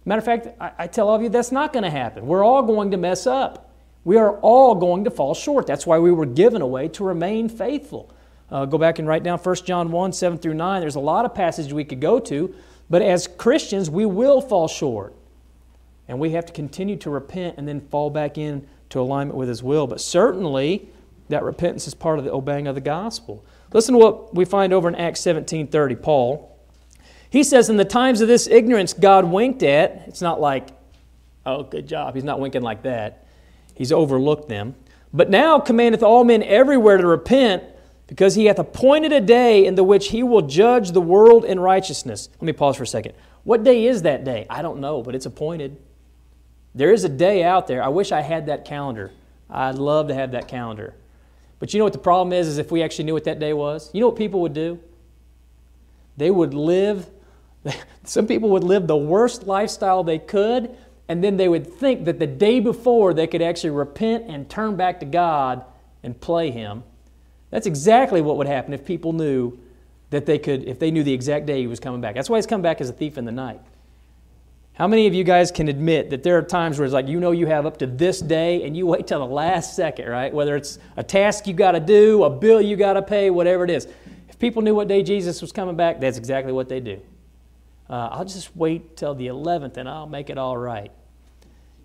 [0.04, 2.26] Matter of fact, I, I tell all of you that's not going to happen.
[2.26, 3.72] We're all going to mess up.
[4.04, 5.66] We are all going to fall short.
[5.66, 8.14] That's why we were given away to remain faithful.
[8.50, 10.80] Uh, go back and write down 1 John 1 7 through 9.
[10.82, 12.54] There's a lot of passages we could go to,
[12.90, 15.14] but as Christians, we will fall short.
[16.08, 19.48] And we have to continue to repent and then fall back in to alignment with
[19.48, 19.86] His will.
[19.86, 20.88] But certainly,
[21.28, 23.44] that repentance is part of the obeying of the gospel.
[23.72, 26.56] Listen to what we find over in Acts 17:30, Paul.
[27.28, 30.68] He says, In the times of this ignorance God winked at, it's not like,
[31.44, 32.14] oh, good job.
[32.14, 33.26] He's not winking like that.
[33.74, 34.74] He's overlooked them.
[35.12, 37.64] But now commandeth all men everywhere to repent,
[38.06, 41.58] because he hath appointed a day in the which he will judge the world in
[41.58, 42.28] righteousness.
[42.34, 43.14] Let me pause for a second.
[43.44, 44.46] What day is that day?
[44.48, 45.76] I don't know, but it's appointed.
[46.76, 47.82] There is a day out there.
[47.82, 49.10] I wish I had that calendar.
[49.50, 50.94] I'd love to have that calendar.
[51.58, 53.54] But you know what the problem is, is if we actually knew what that day
[53.54, 53.90] was?
[53.94, 54.78] You know what people would do?
[56.18, 57.08] They would live,
[58.04, 60.76] some people would live the worst lifestyle they could
[61.08, 64.76] and then they would think that the day before they could actually repent and turn
[64.76, 65.64] back to God
[66.02, 66.82] and play Him.
[67.50, 69.56] That's exactly what would happen if people knew
[70.10, 72.16] that they could, if they knew the exact day He was coming back.
[72.16, 73.60] That's why He's come back as a thief in the night.
[74.76, 77.18] How many of you guys can admit that there are times where it's like you
[77.18, 80.30] know you have up to this day and you wait till the last second, right?
[80.30, 83.64] Whether it's a task you got to do, a bill you got to pay, whatever
[83.64, 83.88] it is.
[84.28, 87.00] If people knew what day Jesus was coming back, that's exactly what they do.
[87.88, 90.92] Uh, I'll just wait till the 11th and I'll make it all right.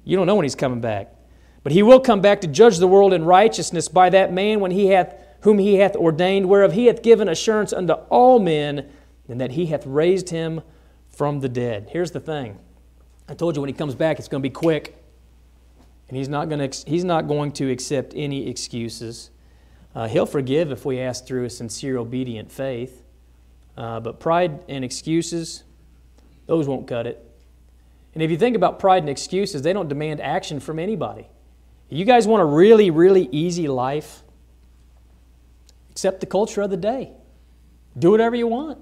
[0.03, 1.15] You don't know when he's coming back.
[1.63, 4.71] But he will come back to judge the world in righteousness by that man when
[4.71, 8.89] he hath, whom he hath ordained, whereof he hath given assurance unto all men,
[9.29, 10.61] and that he hath raised him
[11.07, 11.87] from the dead.
[11.91, 12.59] Here's the thing
[13.31, 15.01] I told you when he comes back, it's going to be quick.
[16.09, 19.29] And he's not, going to, he's not going to accept any excuses.
[19.95, 23.03] Uh, he'll forgive if we ask through a sincere, obedient faith.
[23.77, 25.63] Uh, but pride and excuses,
[26.45, 27.25] those won't cut it.
[28.13, 31.29] And if you think about pride and excuses, they don't demand action from anybody.
[31.87, 34.23] You guys want a really, really easy life?
[35.91, 37.13] Accept the culture of the day.
[37.97, 38.79] Do whatever you want.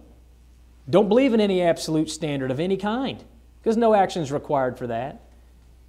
[0.90, 3.24] Don't believe in any absolute standard of any kind
[3.62, 5.22] because no action is required for that.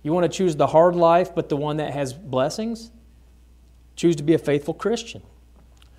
[0.02, 2.90] You want to choose the hard life, but the one that has blessings?
[3.96, 5.22] Choose to be a faithful Christian.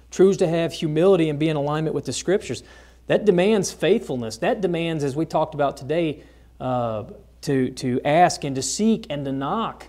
[0.09, 2.63] Choose to have humility and be in alignment with the Scriptures.
[3.07, 4.37] That demands faithfulness.
[4.37, 6.23] That demands, as we talked about today,
[6.59, 7.05] uh,
[7.41, 9.87] to, to ask and to seek and to knock.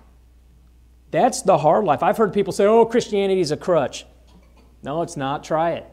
[1.11, 2.03] That's the hard life.
[2.03, 4.07] I've heard people say, oh, Christianity is a crutch.
[4.83, 5.45] No, it's not.
[5.45, 5.87] Try it.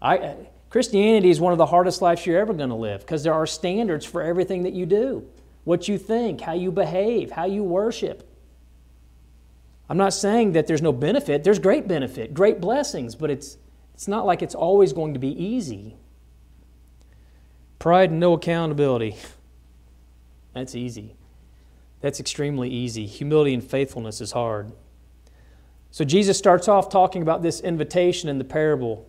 [0.00, 0.36] I,
[0.70, 3.46] Christianity is one of the hardest lives you're ever going to live because there are
[3.46, 5.26] standards for everything that you do
[5.64, 8.26] what you think, how you behave, how you worship.
[9.90, 11.44] I'm not saying that there's no benefit.
[11.44, 13.58] There's great benefit, great blessings, but it's,
[13.92, 15.94] it's not like it's always going to be easy.
[17.78, 19.16] Pride and no accountability.
[20.54, 21.16] That's easy.
[22.00, 23.04] That's extremely easy.
[23.04, 24.72] Humility and faithfulness is hard.
[25.90, 29.06] So Jesus starts off talking about this invitation in the parable.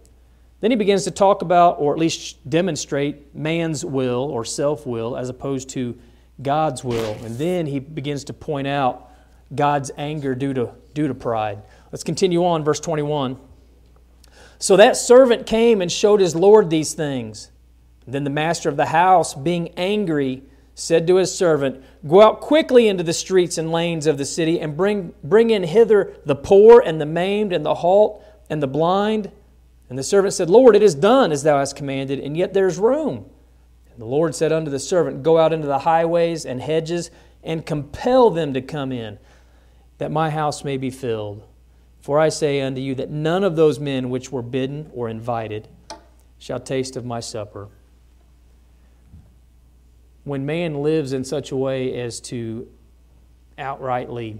[0.61, 5.15] Then he begins to talk about, or at least demonstrate, man's will or self will
[5.15, 5.97] as opposed to
[6.41, 7.13] God's will.
[7.23, 9.09] And then he begins to point out
[9.55, 11.61] God's anger due to, due to pride.
[11.91, 13.39] Let's continue on, verse 21.
[14.59, 17.51] So that servant came and showed his Lord these things.
[18.05, 20.43] Then the master of the house, being angry,
[20.75, 24.59] said to his servant, Go out quickly into the streets and lanes of the city,
[24.59, 28.67] and bring, bring in hither the poor and the maimed and the halt, and the
[28.67, 29.31] blind?
[29.89, 32.77] And the servant said, Lord, it is done as thou hast commanded, and yet there's
[32.77, 33.25] room.
[33.91, 37.09] And the Lord said unto the servant, Go out into the highways and hedges,
[37.43, 39.17] and compel them to come in,
[39.97, 41.43] that my house may be filled.
[42.01, 45.67] For I say unto you that none of those men which were bidden or invited
[46.37, 47.67] shall taste of my supper.
[50.23, 52.69] When man lives in such a way as to
[53.57, 54.39] outrightly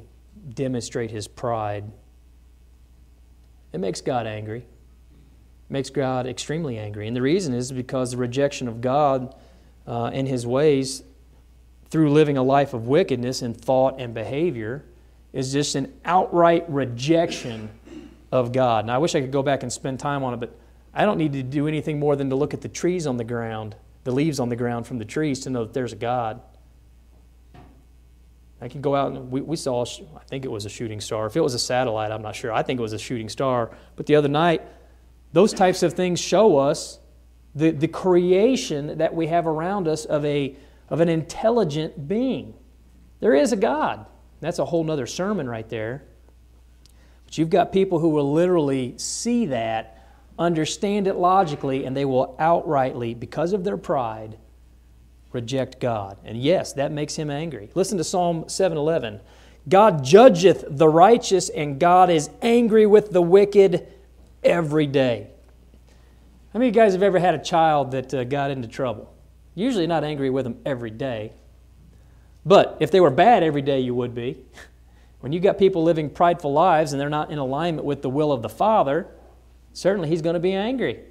[0.54, 1.92] demonstrate his pride,
[3.74, 4.66] it makes God angry.
[5.70, 7.08] Makes God extremely angry.
[7.08, 9.36] And the reason is because the rejection of God
[9.88, 11.04] uh, and his ways
[11.90, 14.86] through living a life of wickedness in thought and behavior
[15.34, 17.70] is just an outright rejection
[18.32, 18.86] of God.
[18.86, 20.56] Now, I wish I could go back and spend time on it, but
[20.94, 23.24] I don't need to do anything more than to look at the trees on the
[23.24, 26.42] ground, the leaves on the ground from the trees to know that there's a God.
[28.62, 31.26] I can go out and we, we saw, I think it was a shooting star.
[31.28, 32.52] If it was a satellite, I'm not sure.
[32.52, 33.72] I think it was a shooting star.
[33.96, 34.62] But the other night,
[35.34, 37.00] those types of things show us
[37.56, 40.56] the, the creation that we have around us of, a,
[40.90, 42.54] of an intelligent being.
[43.20, 44.06] There is a God.
[44.40, 46.04] That's a whole other sermon right there.
[47.26, 52.36] But you've got people who will literally see that, understand it logically, and they will
[52.40, 54.38] outrightly, because of their pride,
[55.32, 56.18] reject God.
[56.24, 57.70] And yes, that makes him angry.
[57.76, 59.20] Listen to Psalm 7:11.
[59.68, 63.88] God judgeth the righteous and God is angry with the wicked
[64.44, 65.30] every day.
[66.54, 69.14] How many of you guys have ever had a child that uh, got into trouble?
[69.54, 71.34] Usually not angry with them every day.
[72.46, 74.44] But if they were bad every day, you would be.
[75.20, 78.32] When you've got people living prideful lives and they're not in alignment with the will
[78.32, 79.06] of the Father,
[79.74, 81.02] certainly He's going to be angry.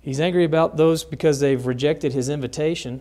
[0.00, 3.00] He's angry about those because they've rejected His invitation,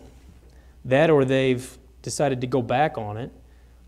[0.83, 3.31] that or they've decided to go back on it.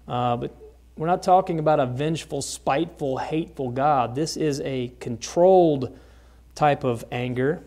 [0.08, 0.56] Uh, but
[1.00, 4.14] we're not talking about a vengeful, spiteful, hateful God.
[4.14, 5.98] This is a controlled
[6.54, 7.64] type of anger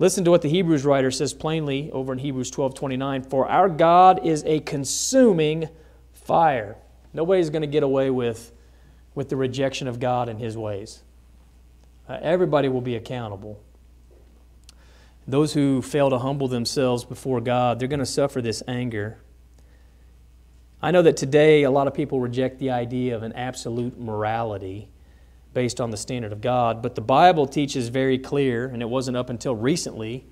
[0.00, 3.22] Listen to what the Hebrews writer says plainly over in Hebrews 12 29.
[3.24, 5.68] For our God is a consuming
[6.14, 6.78] fire.
[7.12, 8.50] Nobody's going to get away with,
[9.14, 11.02] with the rejection of God and his ways.
[12.08, 13.62] Uh, everybody will be accountable.
[15.28, 19.18] Those who fail to humble themselves before God, they're going to suffer this anger.
[20.82, 24.88] I know that today a lot of people reject the idea of an absolute morality
[25.52, 26.80] based on the standard of God.
[26.80, 30.26] But the Bible teaches very clear, and it wasn't up until recently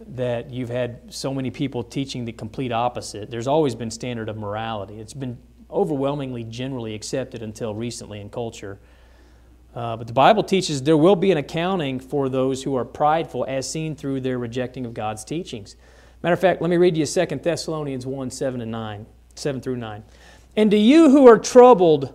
[0.00, 3.30] that you've had so many people teaching the complete opposite.
[3.30, 5.00] There's always been standard of morality.
[5.00, 5.38] It's been
[5.70, 8.78] overwhelmingly generally accepted until recently in culture.
[9.74, 13.44] Uh, but the Bible teaches there will be an accounting for those who are prideful
[13.48, 15.76] as seen through their rejecting of God's teachings.
[16.22, 19.06] Matter of fact, let me read you 2 Thessalonians 1 7 and 9,
[19.38, 20.02] 7 through 9.
[20.56, 22.14] And to you who are troubled,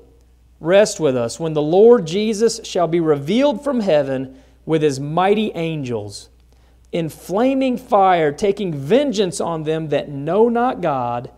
[0.59, 5.51] rest with us when the Lord Jesus shall be revealed from heaven with his mighty
[5.55, 6.29] angels
[6.91, 11.31] in flaming fire, taking vengeance on them that know not God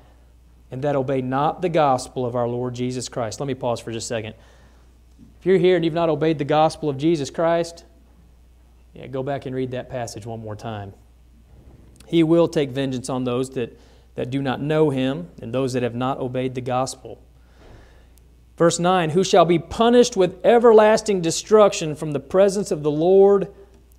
[0.69, 3.39] and that obey not the gospel of our Lord Jesus Christ.
[3.39, 4.35] Let me pause for just a second.
[5.39, 7.85] If you're here and you've not obeyed the gospel of Jesus Christ,
[8.93, 10.93] yeah, go back and read that passage one more time.
[12.07, 13.79] He will take vengeance on those that,
[14.15, 17.21] that do not know him and those that have not obeyed the gospel.
[18.57, 23.53] Verse 9 Who shall be punished with everlasting destruction from the presence of the Lord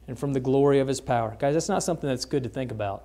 [0.09, 1.37] and from the glory of his power.
[1.38, 3.05] Guys, that's not something that's good to think about.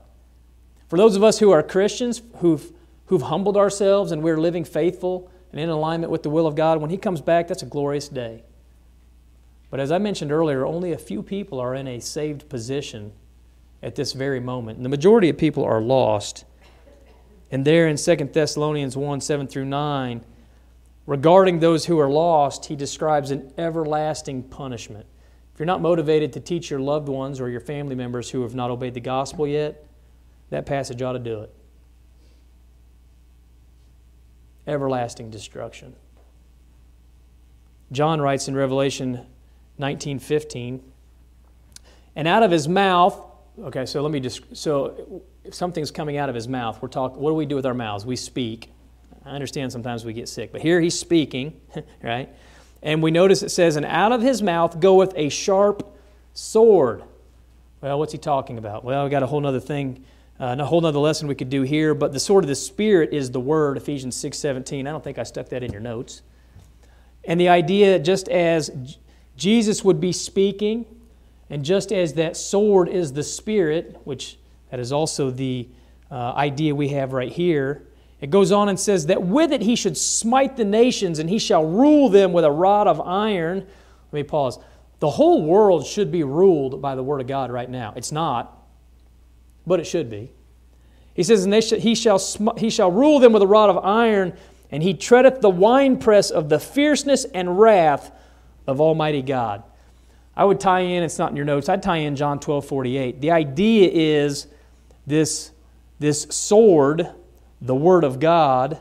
[0.87, 2.71] For those of us who are Christians, who've,
[3.07, 6.79] who've humbled ourselves and we're living faithful and in alignment with the will of God,
[6.79, 8.43] when he comes back, that's a glorious day.
[9.69, 13.13] But as I mentioned earlier, only a few people are in a saved position
[13.81, 14.77] at this very moment.
[14.77, 16.45] And the majority of people are lost.
[17.51, 20.23] And there in 2 Thessalonians 1 7 through 9,
[21.07, 25.05] Regarding those who are lost, he describes an everlasting punishment.
[25.53, 28.55] If you're not motivated to teach your loved ones or your family members who have
[28.55, 29.85] not obeyed the gospel yet,
[30.51, 31.53] that passage ought to do it.
[34.67, 35.95] Everlasting destruction.
[37.91, 39.25] John writes in Revelation
[39.79, 40.81] 19:15,
[42.15, 43.19] and out of his mouth,
[43.59, 47.19] okay, so let me just so if something's coming out of his mouth, we're talking
[47.19, 48.05] what do we do with our mouths?
[48.05, 48.71] We speak.
[49.25, 51.59] I understand sometimes we get sick, but here he's speaking,
[52.03, 52.29] right?
[52.81, 55.95] And we notice it says, And out of his mouth goeth a sharp
[56.33, 57.03] sword.
[57.81, 58.83] Well, what's he talking about?
[58.83, 60.03] Well, we got a whole other thing,
[60.39, 63.13] uh, a whole other lesson we could do here, but the sword of the Spirit
[63.13, 64.87] is the word, Ephesians 6 17.
[64.87, 66.21] I don't think I stuck that in your notes.
[67.23, 68.97] And the idea, just as
[69.35, 70.85] Jesus would be speaking,
[71.49, 74.37] and just as that sword is the Spirit, which
[74.71, 75.67] that is also the
[76.09, 77.83] uh, idea we have right here,
[78.19, 81.39] It goes on and says that with it he should smite the nations and he
[81.39, 83.59] shall rule them with a rod of iron.
[83.59, 84.59] Let me pause.
[84.99, 87.93] The whole world should be ruled by the Word of God right now.
[87.95, 88.55] It's not,
[89.65, 90.31] but it should be.
[91.15, 93.83] He says, and sh- he, shall sm- he shall rule them with a rod of
[93.83, 94.33] iron,
[94.69, 98.11] and he treadeth the winepress of the fierceness and wrath
[98.67, 99.63] of Almighty God.
[100.35, 103.21] I would tie in, it's not in your notes, I'd tie in John 12 48.
[103.21, 104.47] The idea is
[105.11, 105.51] this,
[105.99, 107.09] this sword
[107.61, 108.79] the Word of God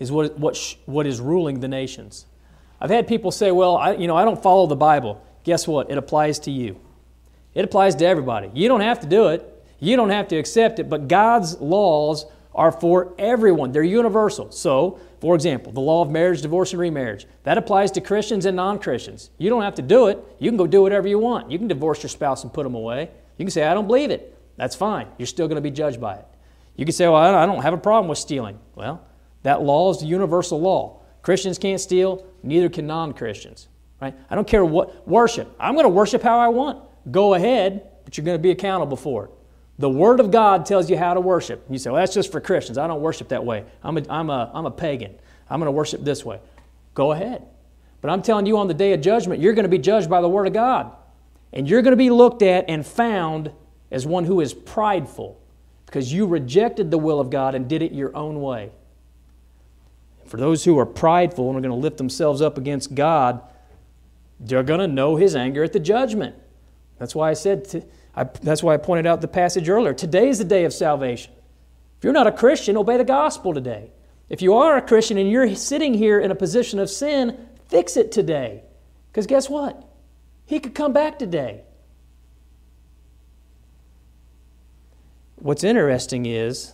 [0.00, 2.26] is what, what, what is ruling the nations.
[2.80, 5.24] I've had people say, well, I, you know, I don't follow the Bible.
[5.44, 5.90] Guess what?
[5.90, 6.80] It applies to you.
[7.54, 8.50] It applies to everybody.
[8.54, 9.50] You don't have to do it.
[9.78, 13.70] You don't have to accept it, but God's laws are for everyone.
[13.70, 14.50] They're universal.
[14.50, 17.26] So, for example, the law of marriage, divorce, and remarriage.
[17.44, 19.30] That applies to Christians and non Christians.
[19.38, 20.18] You don't have to do it.
[20.38, 21.50] You can go do whatever you want.
[21.50, 23.10] You can divorce your spouse and put them away.
[23.38, 24.33] You can say, I don't believe it.
[24.56, 25.08] That's fine.
[25.18, 26.26] You're still going to be judged by it.
[26.76, 28.58] You can say, well, I don't have a problem with stealing.
[28.74, 29.04] Well,
[29.42, 31.00] that law is the universal law.
[31.22, 33.68] Christians can't steal, neither can non Christians.
[34.00, 34.14] Right?
[34.28, 35.54] I don't care what worship.
[35.58, 36.82] I'm going to worship how I want.
[37.10, 39.30] Go ahead, but you're going to be accountable for it.
[39.78, 41.64] The Word of God tells you how to worship.
[41.68, 42.78] You say, well, that's just for Christians.
[42.78, 43.64] I don't worship that way.
[43.82, 45.14] I'm a, I'm a, I'm a pagan.
[45.48, 46.40] I'm going to worship this way.
[46.94, 47.44] Go ahead.
[48.00, 50.20] But I'm telling you, on the day of judgment, you're going to be judged by
[50.20, 50.92] the Word of God.
[51.52, 53.50] And you're going to be looked at and found
[53.94, 55.40] as one who is prideful
[55.86, 58.72] because you rejected the will of God and did it your own way.
[60.26, 63.40] For those who are prideful and are going to lift themselves up against God,
[64.40, 66.34] they're going to know His anger at the judgment.
[66.98, 67.84] That's why I said, to,
[68.16, 69.94] I, that's why I pointed out the passage earlier.
[69.94, 71.32] Today is the day of salvation.
[71.98, 73.92] If you're not a Christian, obey the gospel today.
[74.28, 77.96] If you are a Christian and you're sitting here in a position of sin, fix
[77.96, 78.64] it today.
[79.12, 79.88] Because guess what?
[80.46, 81.62] He could come back today.
[85.44, 86.72] What's interesting is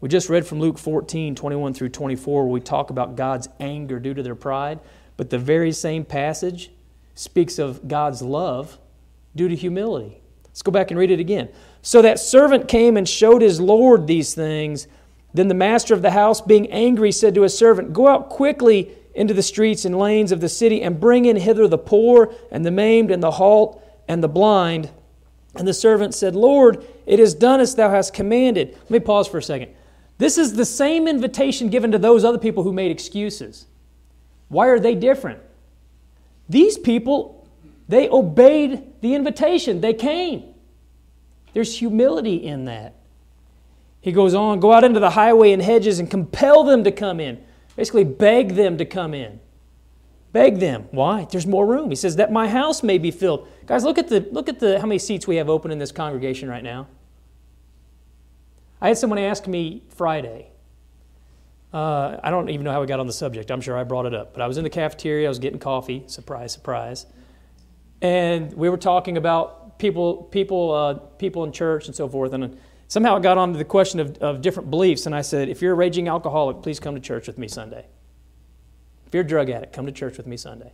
[0.00, 4.00] we just read from Luke 14, 21 through 24, where we talk about God's anger
[4.00, 4.80] due to their pride,
[5.16, 6.72] but the very same passage
[7.14, 8.78] speaks of God's love
[9.36, 10.20] due to humility.
[10.44, 11.50] Let's go back and read it again.
[11.82, 14.88] So that servant came and showed his Lord these things.
[15.32, 18.90] Then the master of the house, being angry, said to his servant, Go out quickly
[19.14, 22.66] into the streets and lanes of the city and bring in hither the poor and
[22.66, 24.90] the maimed and the halt and the blind.
[25.56, 28.72] And the servant said, Lord, it is done as thou hast commanded.
[28.74, 29.74] Let me pause for a second.
[30.18, 33.66] This is the same invitation given to those other people who made excuses.
[34.48, 35.40] Why are they different?
[36.48, 37.48] These people,
[37.88, 40.54] they obeyed the invitation, they came.
[41.52, 42.94] There's humility in that.
[44.00, 47.20] He goes on, go out into the highway and hedges and compel them to come
[47.20, 47.42] in.
[47.76, 49.40] Basically, beg them to come in.
[50.32, 50.88] Beg them.
[50.90, 51.26] Why?
[51.30, 51.90] There's more room.
[51.90, 53.48] He says that my house may be filled.
[53.66, 55.92] Guys, look at the look at the how many seats we have open in this
[55.92, 56.86] congregation right now.
[58.80, 60.50] I had someone ask me Friday.
[61.72, 63.50] Uh, I don't even know how we got on the subject.
[63.50, 65.26] I'm sure I brought it up, but I was in the cafeteria.
[65.26, 66.04] I was getting coffee.
[66.06, 67.06] Surprise, surprise.
[68.00, 72.32] And we were talking about people, people, uh, people in church and so forth.
[72.32, 72.56] And
[72.86, 75.06] somehow it got onto the question of, of different beliefs.
[75.06, 77.86] And I said, if you're a raging alcoholic, please come to church with me Sunday.
[79.06, 80.72] If you're a drug addict, come to church with me Sunday.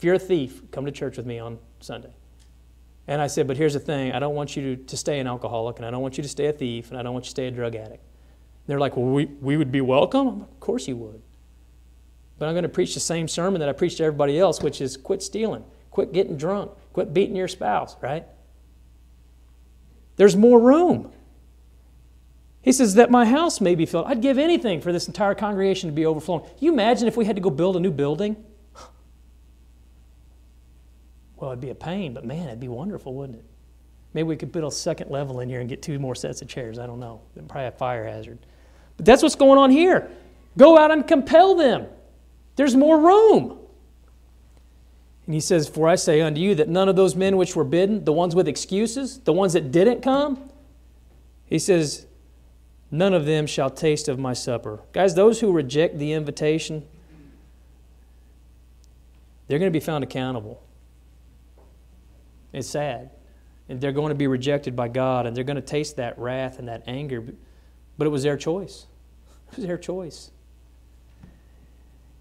[0.00, 2.14] If you're a thief, come to church with me on Sunday.
[3.06, 5.26] And I said, but here's the thing I don't want you to, to stay an
[5.26, 7.28] alcoholic, and I don't want you to stay a thief, and I don't want you
[7.28, 8.02] to stay a drug addict.
[8.02, 10.40] And they're like, well, we, we would be welcome?
[10.40, 11.20] Like, of course you would.
[12.38, 14.80] But I'm going to preach the same sermon that I preach to everybody else, which
[14.80, 18.24] is quit stealing, quit getting drunk, quit beating your spouse, right?
[20.16, 21.12] There's more room.
[22.62, 24.06] He says, That my house may be filled.
[24.06, 26.48] I'd give anything for this entire congregation to be overflowing.
[26.58, 28.42] You imagine if we had to go build a new building?
[31.40, 33.44] Well, it'd be a pain, but man, it'd be wonderful, wouldn't it?
[34.12, 36.48] Maybe we could put a second level in here and get two more sets of
[36.48, 36.78] chairs.
[36.78, 37.22] I don't know.
[37.48, 38.38] Probably a fire hazard.
[38.96, 40.10] But that's what's going on here.
[40.58, 41.86] Go out and compel them.
[42.56, 43.58] There's more room.
[45.26, 47.64] And he says, For I say unto you that none of those men which were
[47.64, 50.50] bidden, the ones with excuses, the ones that didn't come,
[51.46, 52.06] he says,
[52.90, 54.80] none of them shall taste of my supper.
[54.92, 56.86] Guys, those who reject the invitation,
[59.46, 60.60] they're going to be found accountable.
[62.52, 63.10] It's sad.
[63.68, 66.58] And they're going to be rejected by God, and they're going to taste that wrath
[66.58, 67.24] and that anger.
[67.96, 68.86] But it was their choice.
[69.52, 70.30] It was their choice.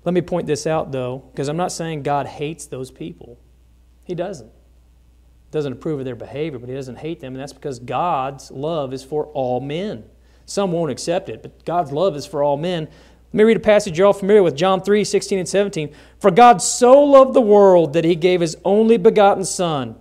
[0.04, 3.38] Let me point this out, though, because I'm not saying God hates those people.
[4.04, 4.52] He doesn't.
[5.52, 8.94] Doesn't approve of their behavior, but He doesn't hate them, and that's because God's love
[8.94, 10.04] is for all men.
[10.46, 12.86] Some won't accept it, but God's love is for all men.
[12.86, 15.94] Let me read a passage you're all familiar with, John 3 16 and 17.
[16.20, 19.96] For God so loved the world that He gave His only begotten Son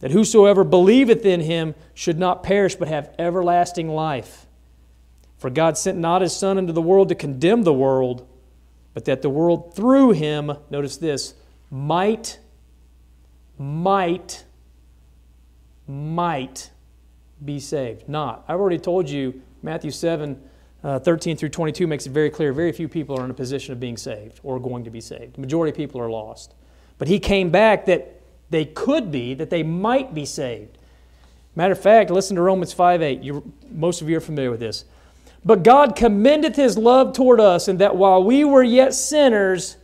[0.00, 4.46] that whosoever believeth in him should not perish but have everlasting life.
[5.38, 8.26] For God sent not his Son into the world to condemn the world,
[8.92, 11.34] but that the world through him, notice this,
[11.70, 12.38] might,
[13.58, 14.44] might,
[15.86, 16.70] might
[17.44, 18.08] be saved.
[18.08, 18.44] Not.
[18.48, 20.40] I've already told you, Matthew 7,
[20.82, 23.72] uh, 13 through 22 makes it very clear very few people are in a position
[23.72, 25.34] of being saved or going to be saved.
[25.34, 26.54] The majority of people are lost.
[26.98, 28.19] But he came back that
[28.50, 30.76] they could be, that they might be saved.
[31.56, 33.22] Matter of fact, listen to Romans 5 8.
[33.22, 34.84] You, most of you are familiar with this.
[35.44, 39.76] But God commendeth his love toward us, in that while we were yet sinners,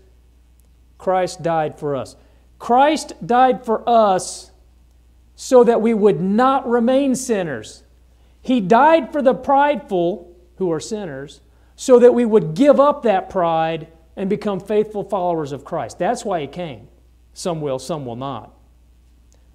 [0.99, 2.17] Christ died for us.
[2.59, 4.51] Christ died for us
[5.35, 7.85] so that we would not remain sinners.
[8.43, 11.41] He died for the prideful, who are sinners,
[11.75, 15.99] so that we would give up that pride and become faithful followers of Christ.
[15.99, 16.89] That's why He came.
[17.35, 18.56] Some will, some will not.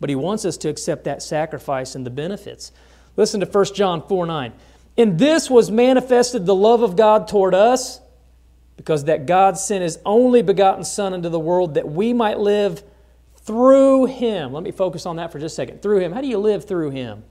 [0.02, 2.74] But He wants us to accept that sacrifice and the benefits.
[3.16, 4.52] Listen to 1 John 4 9.
[4.98, 8.02] In this was manifested the love of God toward us,
[8.82, 12.84] because that God sent his only begotten Son into the world that we might live
[13.36, 14.54] through him.
[14.54, 15.84] Let me focus on that for just a second.
[15.84, 16.12] Through him.
[16.12, 17.24] How do you live through him?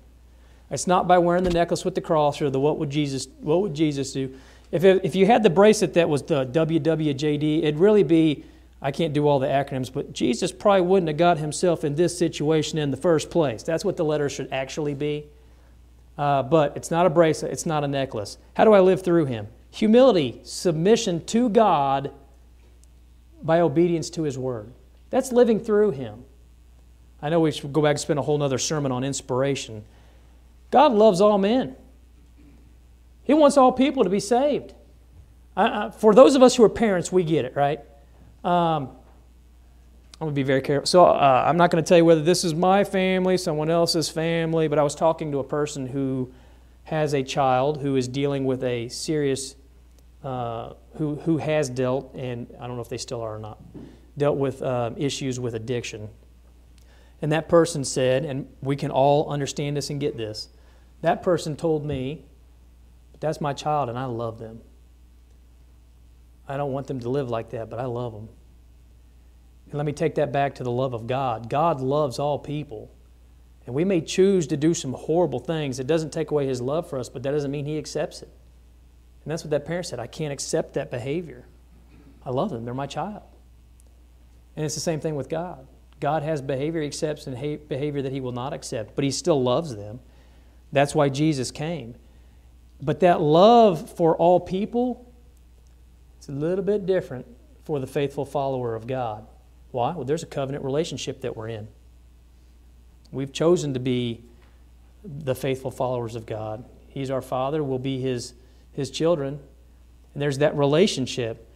[0.70, 3.62] It's not by wearing the necklace with the cross or the what would Jesus, what
[3.62, 4.32] would Jesus do?
[4.70, 8.44] If, it, if you had the bracelet that was the WWJD, it'd really be,
[8.82, 12.16] I can't do all the acronyms, but Jesus probably wouldn't have got himself in this
[12.16, 13.62] situation in the first place.
[13.62, 15.26] That's what the letter should actually be.
[16.16, 18.38] Uh, but it's not a bracelet, it's not a necklace.
[18.54, 19.48] How do I live through him?
[19.70, 22.12] Humility, submission to God
[23.42, 24.72] by obedience to his word.
[25.10, 26.24] That's living through him.
[27.22, 29.84] I know we should go back and spend a whole other sermon on inspiration.
[30.70, 31.76] God loves all men.
[33.24, 34.74] He wants all people to be saved.
[35.54, 37.80] for those of us who are parents, we get it, right?
[38.44, 38.90] Um,
[40.20, 40.86] I'm going to be very careful.
[40.86, 44.10] So uh, I'm not going to tell you whether this is my family, someone else's
[44.10, 46.30] family, but I was talking to a person who
[46.84, 49.56] has a child who is dealing with a serious,
[50.22, 53.62] uh, who, who has dealt, and I don't know if they still are or not,
[54.18, 56.10] dealt with uh, issues with addiction.
[57.22, 60.48] And that person said, and we can all understand this and get this,
[61.00, 62.26] that person told me,
[63.20, 64.60] that's my child and I love them.
[66.50, 68.28] I don't want them to live like that, but I love them.
[69.66, 71.48] And let me take that back to the love of God.
[71.48, 72.90] God loves all people.
[73.66, 75.78] And we may choose to do some horrible things.
[75.78, 78.30] It doesn't take away His love for us, but that doesn't mean He accepts it.
[79.22, 80.00] And that's what that parent said.
[80.00, 81.46] I can't accept that behavior.
[82.26, 83.22] I love them, they're my child.
[84.56, 85.68] And it's the same thing with God.
[86.00, 89.40] God has behavior He accepts and behavior that He will not accept, but He still
[89.40, 90.00] loves them.
[90.72, 91.94] That's why Jesus came.
[92.82, 95.09] But that love for all people,
[96.30, 97.26] a little bit different
[97.64, 99.26] for the faithful follower of God.
[99.70, 99.92] Why?
[99.92, 101.68] Well, there's a covenant relationship that we're in.
[103.12, 104.22] We've chosen to be
[105.04, 106.64] the faithful followers of God.
[106.88, 108.34] He's our Father, we'll be His,
[108.72, 109.40] his children.
[110.14, 111.46] And there's that relationship.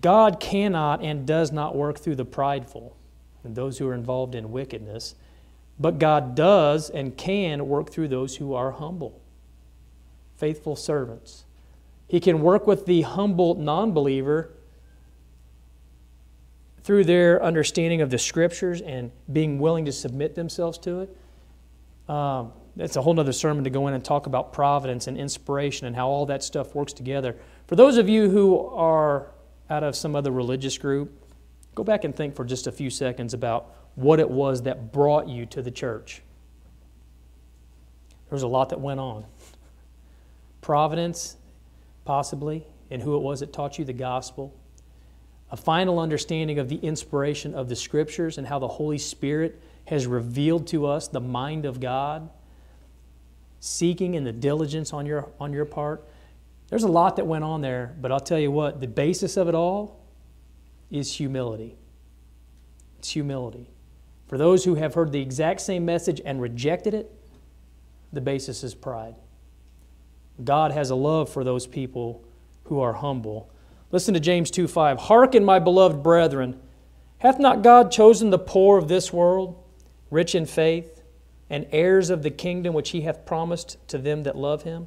[0.00, 2.96] God cannot and does not work through the prideful
[3.42, 5.14] and those who are involved in wickedness,
[5.78, 9.20] but God does and can work through those who are humble,
[10.36, 11.44] faithful servants.
[12.10, 14.50] He can work with the humble non believer
[16.82, 21.16] through their understanding of the scriptures and being willing to submit themselves to it.
[22.12, 25.86] Um, that's a whole other sermon to go in and talk about providence and inspiration
[25.86, 27.36] and how all that stuff works together.
[27.68, 29.28] For those of you who are
[29.68, 31.12] out of some other religious group,
[31.76, 35.28] go back and think for just a few seconds about what it was that brought
[35.28, 36.22] you to the church.
[38.28, 39.26] There was a lot that went on.
[40.60, 41.36] Providence,
[42.10, 44.52] possibly, and who it was that taught you the gospel
[45.52, 50.08] a final understanding of the inspiration of the Scriptures and how the Holy Spirit has
[50.08, 52.28] revealed to us the mind of God,
[53.60, 56.04] seeking and the diligence on your, on your part.
[56.68, 59.48] There's a lot that went on there, but I'll tell you what, the basis of
[59.48, 60.00] it all
[60.90, 61.76] is humility.
[62.98, 63.70] It's humility.
[64.26, 67.08] For those who have heard the exact same message and rejected it,
[68.12, 69.14] the basis is pride.
[70.44, 72.24] God has a love for those people
[72.64, 73.50] who are humble
[73.92, 74.98] Listen to James 2 5.
[74.98, 76.60] Hearken, my beloved brethren,
[77.18, 79.62] hath not God chosen the poor of this world,
[80.10, 81.02] rich in faith,
[81.48, 84.86] and heirs of the kingdom which he hath promised to them that love him?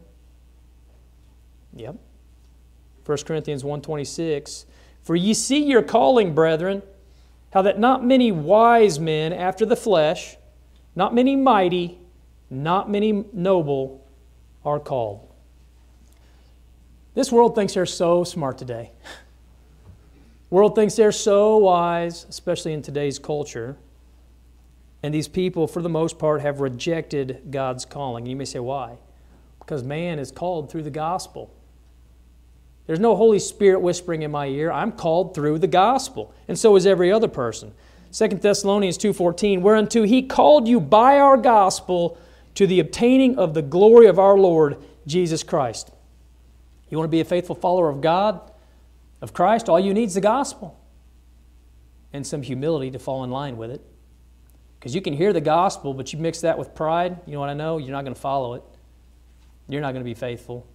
[1.76, 1.98] Yep.
[3.06, 4.66] 1 Corinthians 1.26
[5.02, 6.82] For ye see your calling, brethren,
[7.52, 10.38] how that not many wise men after the flesh,
[10.96, 12.00] not many mighty,
[12.50, 14.08] not many noble
[14.64, 15.33] are called.
[17.14, 18.92] This world thinks they're so smart today.
[20.50, 23.78] world thinks they're so wise, especially in today's culture.
[25.04, 28.26] And these people, for the most part, have rejected God's calling.
[28.26, 28.98] You may say, why?
[29.60, 31.54] Because man is called through the gospel.
[32.88, 34.72] There's no Holy Spirit whispering in my ear.
[34.72, 37.74] I'm called through the gospel, and so is every other person.
[38.12, 42.18] 2 Thessalonians 2:14 whereunto he called you by our gospel
[42.56, 45.92] to the obtaining of the glory of our Lord Jesus Christ.
[46.94, 48.40] You want to be a faithful follower of God,
[49.20, 50.80] of Christ, all you need is the gospel
[52.14, 53.82] and some humility to fall in line with it.
[54.78, 57.50] Because you can hear the gospel, but you mix that with pride, you know what
[57.50, 57.80] I know?
[57.80, 58.62] You're not going to follow it.
[59.68, 60.68] You're not going to be faithful.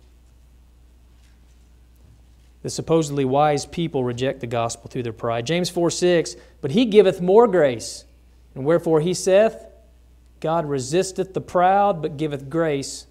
[2.64, 5.46] The supposedly wise people reject the gospel through their pride.
[5.46, 8.06] James 4 6, but he giveth more grace.
[8.56, 9.54] And wherefore he saith,
[10.40, 13.06] God resisteth the proud, but giveth grace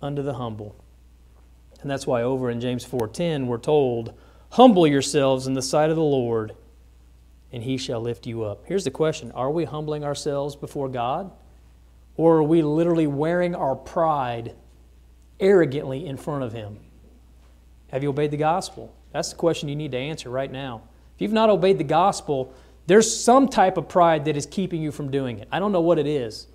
[0.00, 0.81] unto the humble.
[1.82, 4.12] And that's why over in James 4:10 we're told,
[4.50, 6.54] "Humble yourselves in the sight of the Lord,
[7.52, 11.30] and he shall lift you up." Here's the question, are we humbling ourselves before God?
[12.16, 14.54] Or are we literally wearing our pride
[15.40, 16.78] arrogantly in front of him?
[17.88, 18.92] Have you obeyed the gospel?
[19.12, 20.82] That's the question you need to answer right now.
[21.14, 22.52] If you've not obeyed the gospel,
[22.86, 25.48] there's some type of pride that is keeping you from doing it.
[25.50, 26.46] I don't know what it is.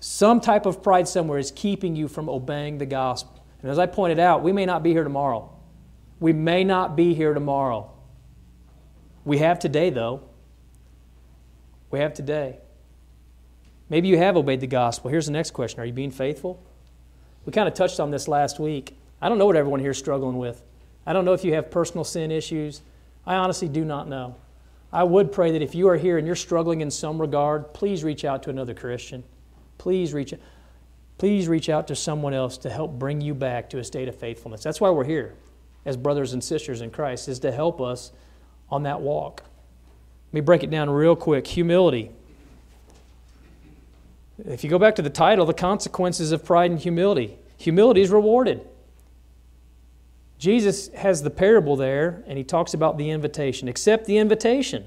[0.00, 3.37] Some type of pride somewhere is keeping you from obeying the gospel.
[3.62, 5.50] And as I pointed out, we may not be here tomorrow.
[6.20, 7.90] We may not be here tomorrow.
[9.24, 10.22] We have today, though.
[11.90, 12.58] We have today.
[13.88, 15.10] Maybe you have obeyed the gospel.
[15.10, 16.62] Here's the next question Are you being faithful?
[17.44, 18.96] We kind of touched on this last week.
[19.20, 20.62] I don't know what everyone here is struggling with.
[21.06, 22.82] I don't know if you have personal sin issues.
[23.26, 24.36] I honestly do not know.
[24.92, 28.04] I would pray that if you are here and you're struggling in some regard, please
[28.04, 29.24] reach out to another Christian.
[29.76, 30.40] Please reach out.
[31.18, 34.14] Please reach out to someone else to help bring you back to a state of
[34.14, 34.62] faithfulness.
[34.62, 35.34] That's why we're here
[35.84, 38.12] as brothers and sisters in Christ, is to help us
[38.70, 39.42] on that walk.
[40.28, 41.46] Let me break it down real quick.
[41.46, 42.10] Humility.
[44.44, 47.38] If you go back to the title, the consequences of pride and humility.
[47.56, 48.60] Humility is rewarded.
[50.38, 53.66] Jesus has the parable there, and he talks about the invitation.
[53.66, 54.84] Accept the invitation,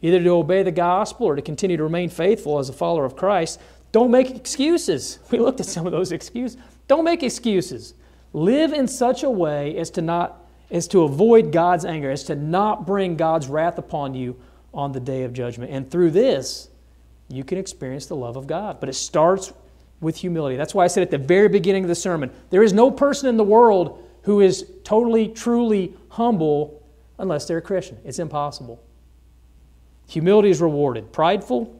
[0.00, 3.16] either to obey the gospel or to continue to remain faithful as a follower of
[3.16, 3.60] Christ.
[3.92, 5.18] Don't make excuses.
[5.30, 6.60] We looked at some of those excuses.
[6.88, 7.94] Don't make excuses.
[8.32, 10.36] Live in such a way as to not
[10.70, 14.36] as to avoid God's anger, as to not bring God's wrath upon you
[14.72, 15.72] on the day of judgment.
[15.72, 16.68] And through this,
[17.28, 18.78] you can experience the love of God.
[18.78, 19.52] But it starts
[20.00, 20.56] with humility.
[20.56, 23.28] That's why I said at the very beginning of the sermon, there is no person
[23.28, 26.82] in the world who is totally, truly humble
[27.18, 27.98] unless they're a Christian.
[28.04, 28.82] It's impossible.
[30.08, 31.12] Humility is rewarded.
[31.12, 31.79] Prideful,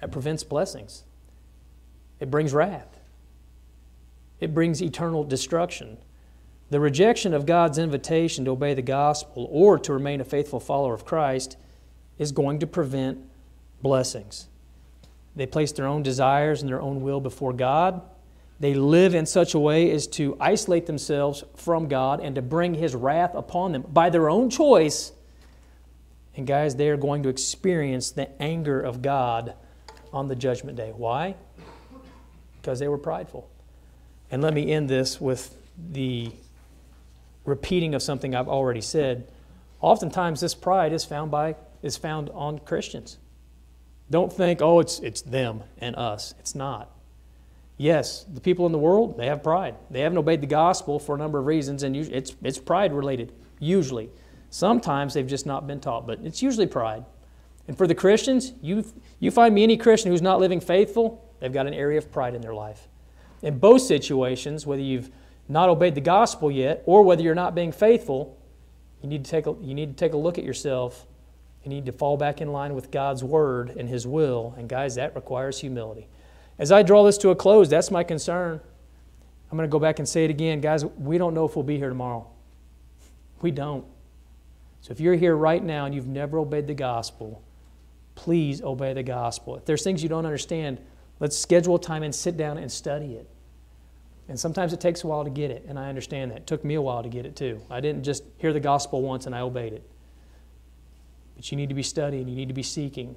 [0.00, 1.04] that prevents blessings.
[2.20, 3.00] It brings wrath.
[4.40, 5.98] It brings eternal destruction.
[6.70, 10.94] The rejection of God's invitation to obey the gospel or to remain a faithful follower
[10.94, 11.56] of Christ
[12.18, 13.18] is going to prevent
[13.82, 14.48] blessings.
[15.34, 18.02] They place their own desires and their own will before God
[18.58, 22.74] they live in such a way as to isolate themselves from God and to bring
[22.74, 25.12] His wrath upon them by their own choice.
[26.34, 29.54] And guys, they are going to experience the anger of God
[30.12, 30.92] on the judgment day.
[30.96, 31.34] Why?
[32.60, 33.48] Because they were prideful.
[34.30, 35.56] And let me end this with
[35.92, 36.32] the
[37.44, 39.28] repeating of something I've already said.
[39.80, 43.18] Oftentimes, this pride is found by is found on Christians.
[44.10, 46.34] Don't think, oh, it's it's them and us.
[46.40, 46.90] It's not.
[47.78, 49.74] Yes, the people in the world, they have pride.
[49.90, 53.32] They haven't obeyed the gospel for a number of reasons, and it's, it's pride related,
[53.58, 54.08] usually.
[54.48, 57.04] Sometimes they've just not been taught, but it's usually pride.
[57.68, 58.84] And for the Christians, you,
[59.18, 62.34] you find me any Christian who's not living faithful, they've got an area of pride
[62.34, 62.88] in their life.
[63.42, 65.10] In both situations, whether you've
[65.48, 68.38] not obeyed the gospel yet or whether you're not being faithful,
[69.02, 71.06] you need to take a, you need to take a look at yourself.
[71.64, 74.54] You need to fall back in line with God's word and His will.
[74.56, 76.08] And guys, that requires humility.
[76.58, 78.60] As I draw this to a close, that's my concern.
[79.50, 80.60] I'm going to go back and say it again.
[80.60, 82.26] Guys, we don't know if we'll be here tomorrow.
[83.42, 83.84] We don't.
[84.80, 87.42] So if you're here right now and you've never obeyed the gospel,
[88.16, 89.56] please obey the gospel.
[89.56, 90.80] If there's things you don't understand,
[91.20, 93.28] let's schedule time and sit down and study it.
[94.28, 96.38] And sometimes it takes a while to get it, and I understand that.
[96.38, 97.60] It took me a while to get it too.
[97.70, 99.88] I didn't just hear the gospel once and I obeyed it.
[101.36, 103.14] But you need to be studying, you need to be seeking.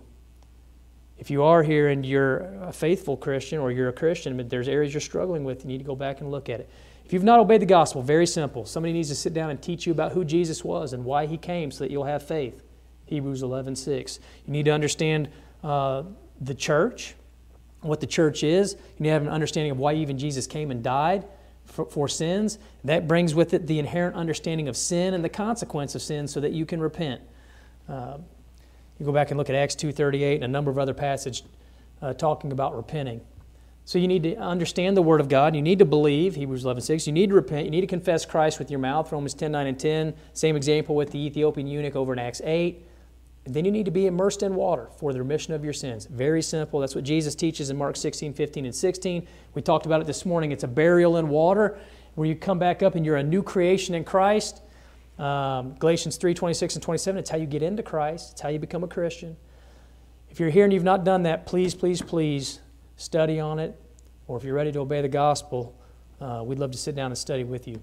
[1.18, 4.68] If you are here and you're a faithful Christian or you're a Christian, but there's
[4.68, 6.70] areas you're struggling with, you need to go back and look at it.
[7.06, 8.66] If you've not obeyed the gospel, very simple.
[8.66, 11.38] Somebody needs to sit down and teach you about who Jesus was and why he
[11.38, 12.62] came so that you'll have faith.
[13.10, 14.20] Hebrews 11 6.
[14.46, 15.30] You need to understand
[15.64, 16.04] uh,
[16.40, 17.16] the church,
[17.82, 18.74] what the church is.
[18.74, 21.26] You need to have an understanding of why even Jesus came and died
[21.66, 22.60] for, for sins.
[22.84, 26.40] That brings with it the inherent understanding of sin and the consequence of sin so
[26.40, 27.22] that you can repent.
[27.88, 28.18] Uh,
[29.00, 31.44] you go back and look at Acts 2.38 and a number of other passages
[32.02, 33.22] uh, talking about repenting.
[33.86, 35.56] So you need to understand the Word of God.
[35.56, 37.08] You need to believe, Hebrews 11 6.
[37.08, 37.66] You need to repent.
[37.66, 40.14] You need to confess Christ with your mouth, Romans 10 9 and 10.
[40.34, 42.86] Same example with the Ethiopian eunuch over in Acts 8.
[43.50, 46.06] And then you need to be immersed in water for the remission of your sins.
[46.06, 46.80] Very simple.
[46.80, 49.28] That's what Jesus teaches in Mark 16, 15, and 16.
[49.56, 50.52] We talked about it this morning.
[50.52, 51.80] It's a burial in water
[52.14, 54.62] where you come back up and you're a new creation in Christ.
[55.18, 57.18] Um, Galatians 3, 26 and 27.
[57.18, 59.36] It's how you get into Christ, it's how you become a Christian.
[60.30, 62.60] If you're here and you've not done that, please, please, please
[62.98, 63.76] study on it.
[64.28, 65.76] Or if you're ready to obey the gospel,
[66.22, 67.82] uh, we'd love to sit down and study with you.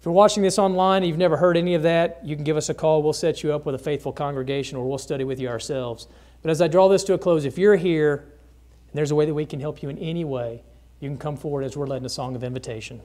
[0.00, 2.56] If you're watching this online and you've never heard any of that, you can give
[2.56, 3.02] us a call.
[3.02, 6.08] We'll set you up with a faithful congregation or we'll study with you ourselves.
[6.40, 9.26] But as I draw this to a close, if you're here and there's a way
[9.26, 10.62] that we can help you in any way,
[11.00, 13.02] you can come forward as we're led in a song of invitation.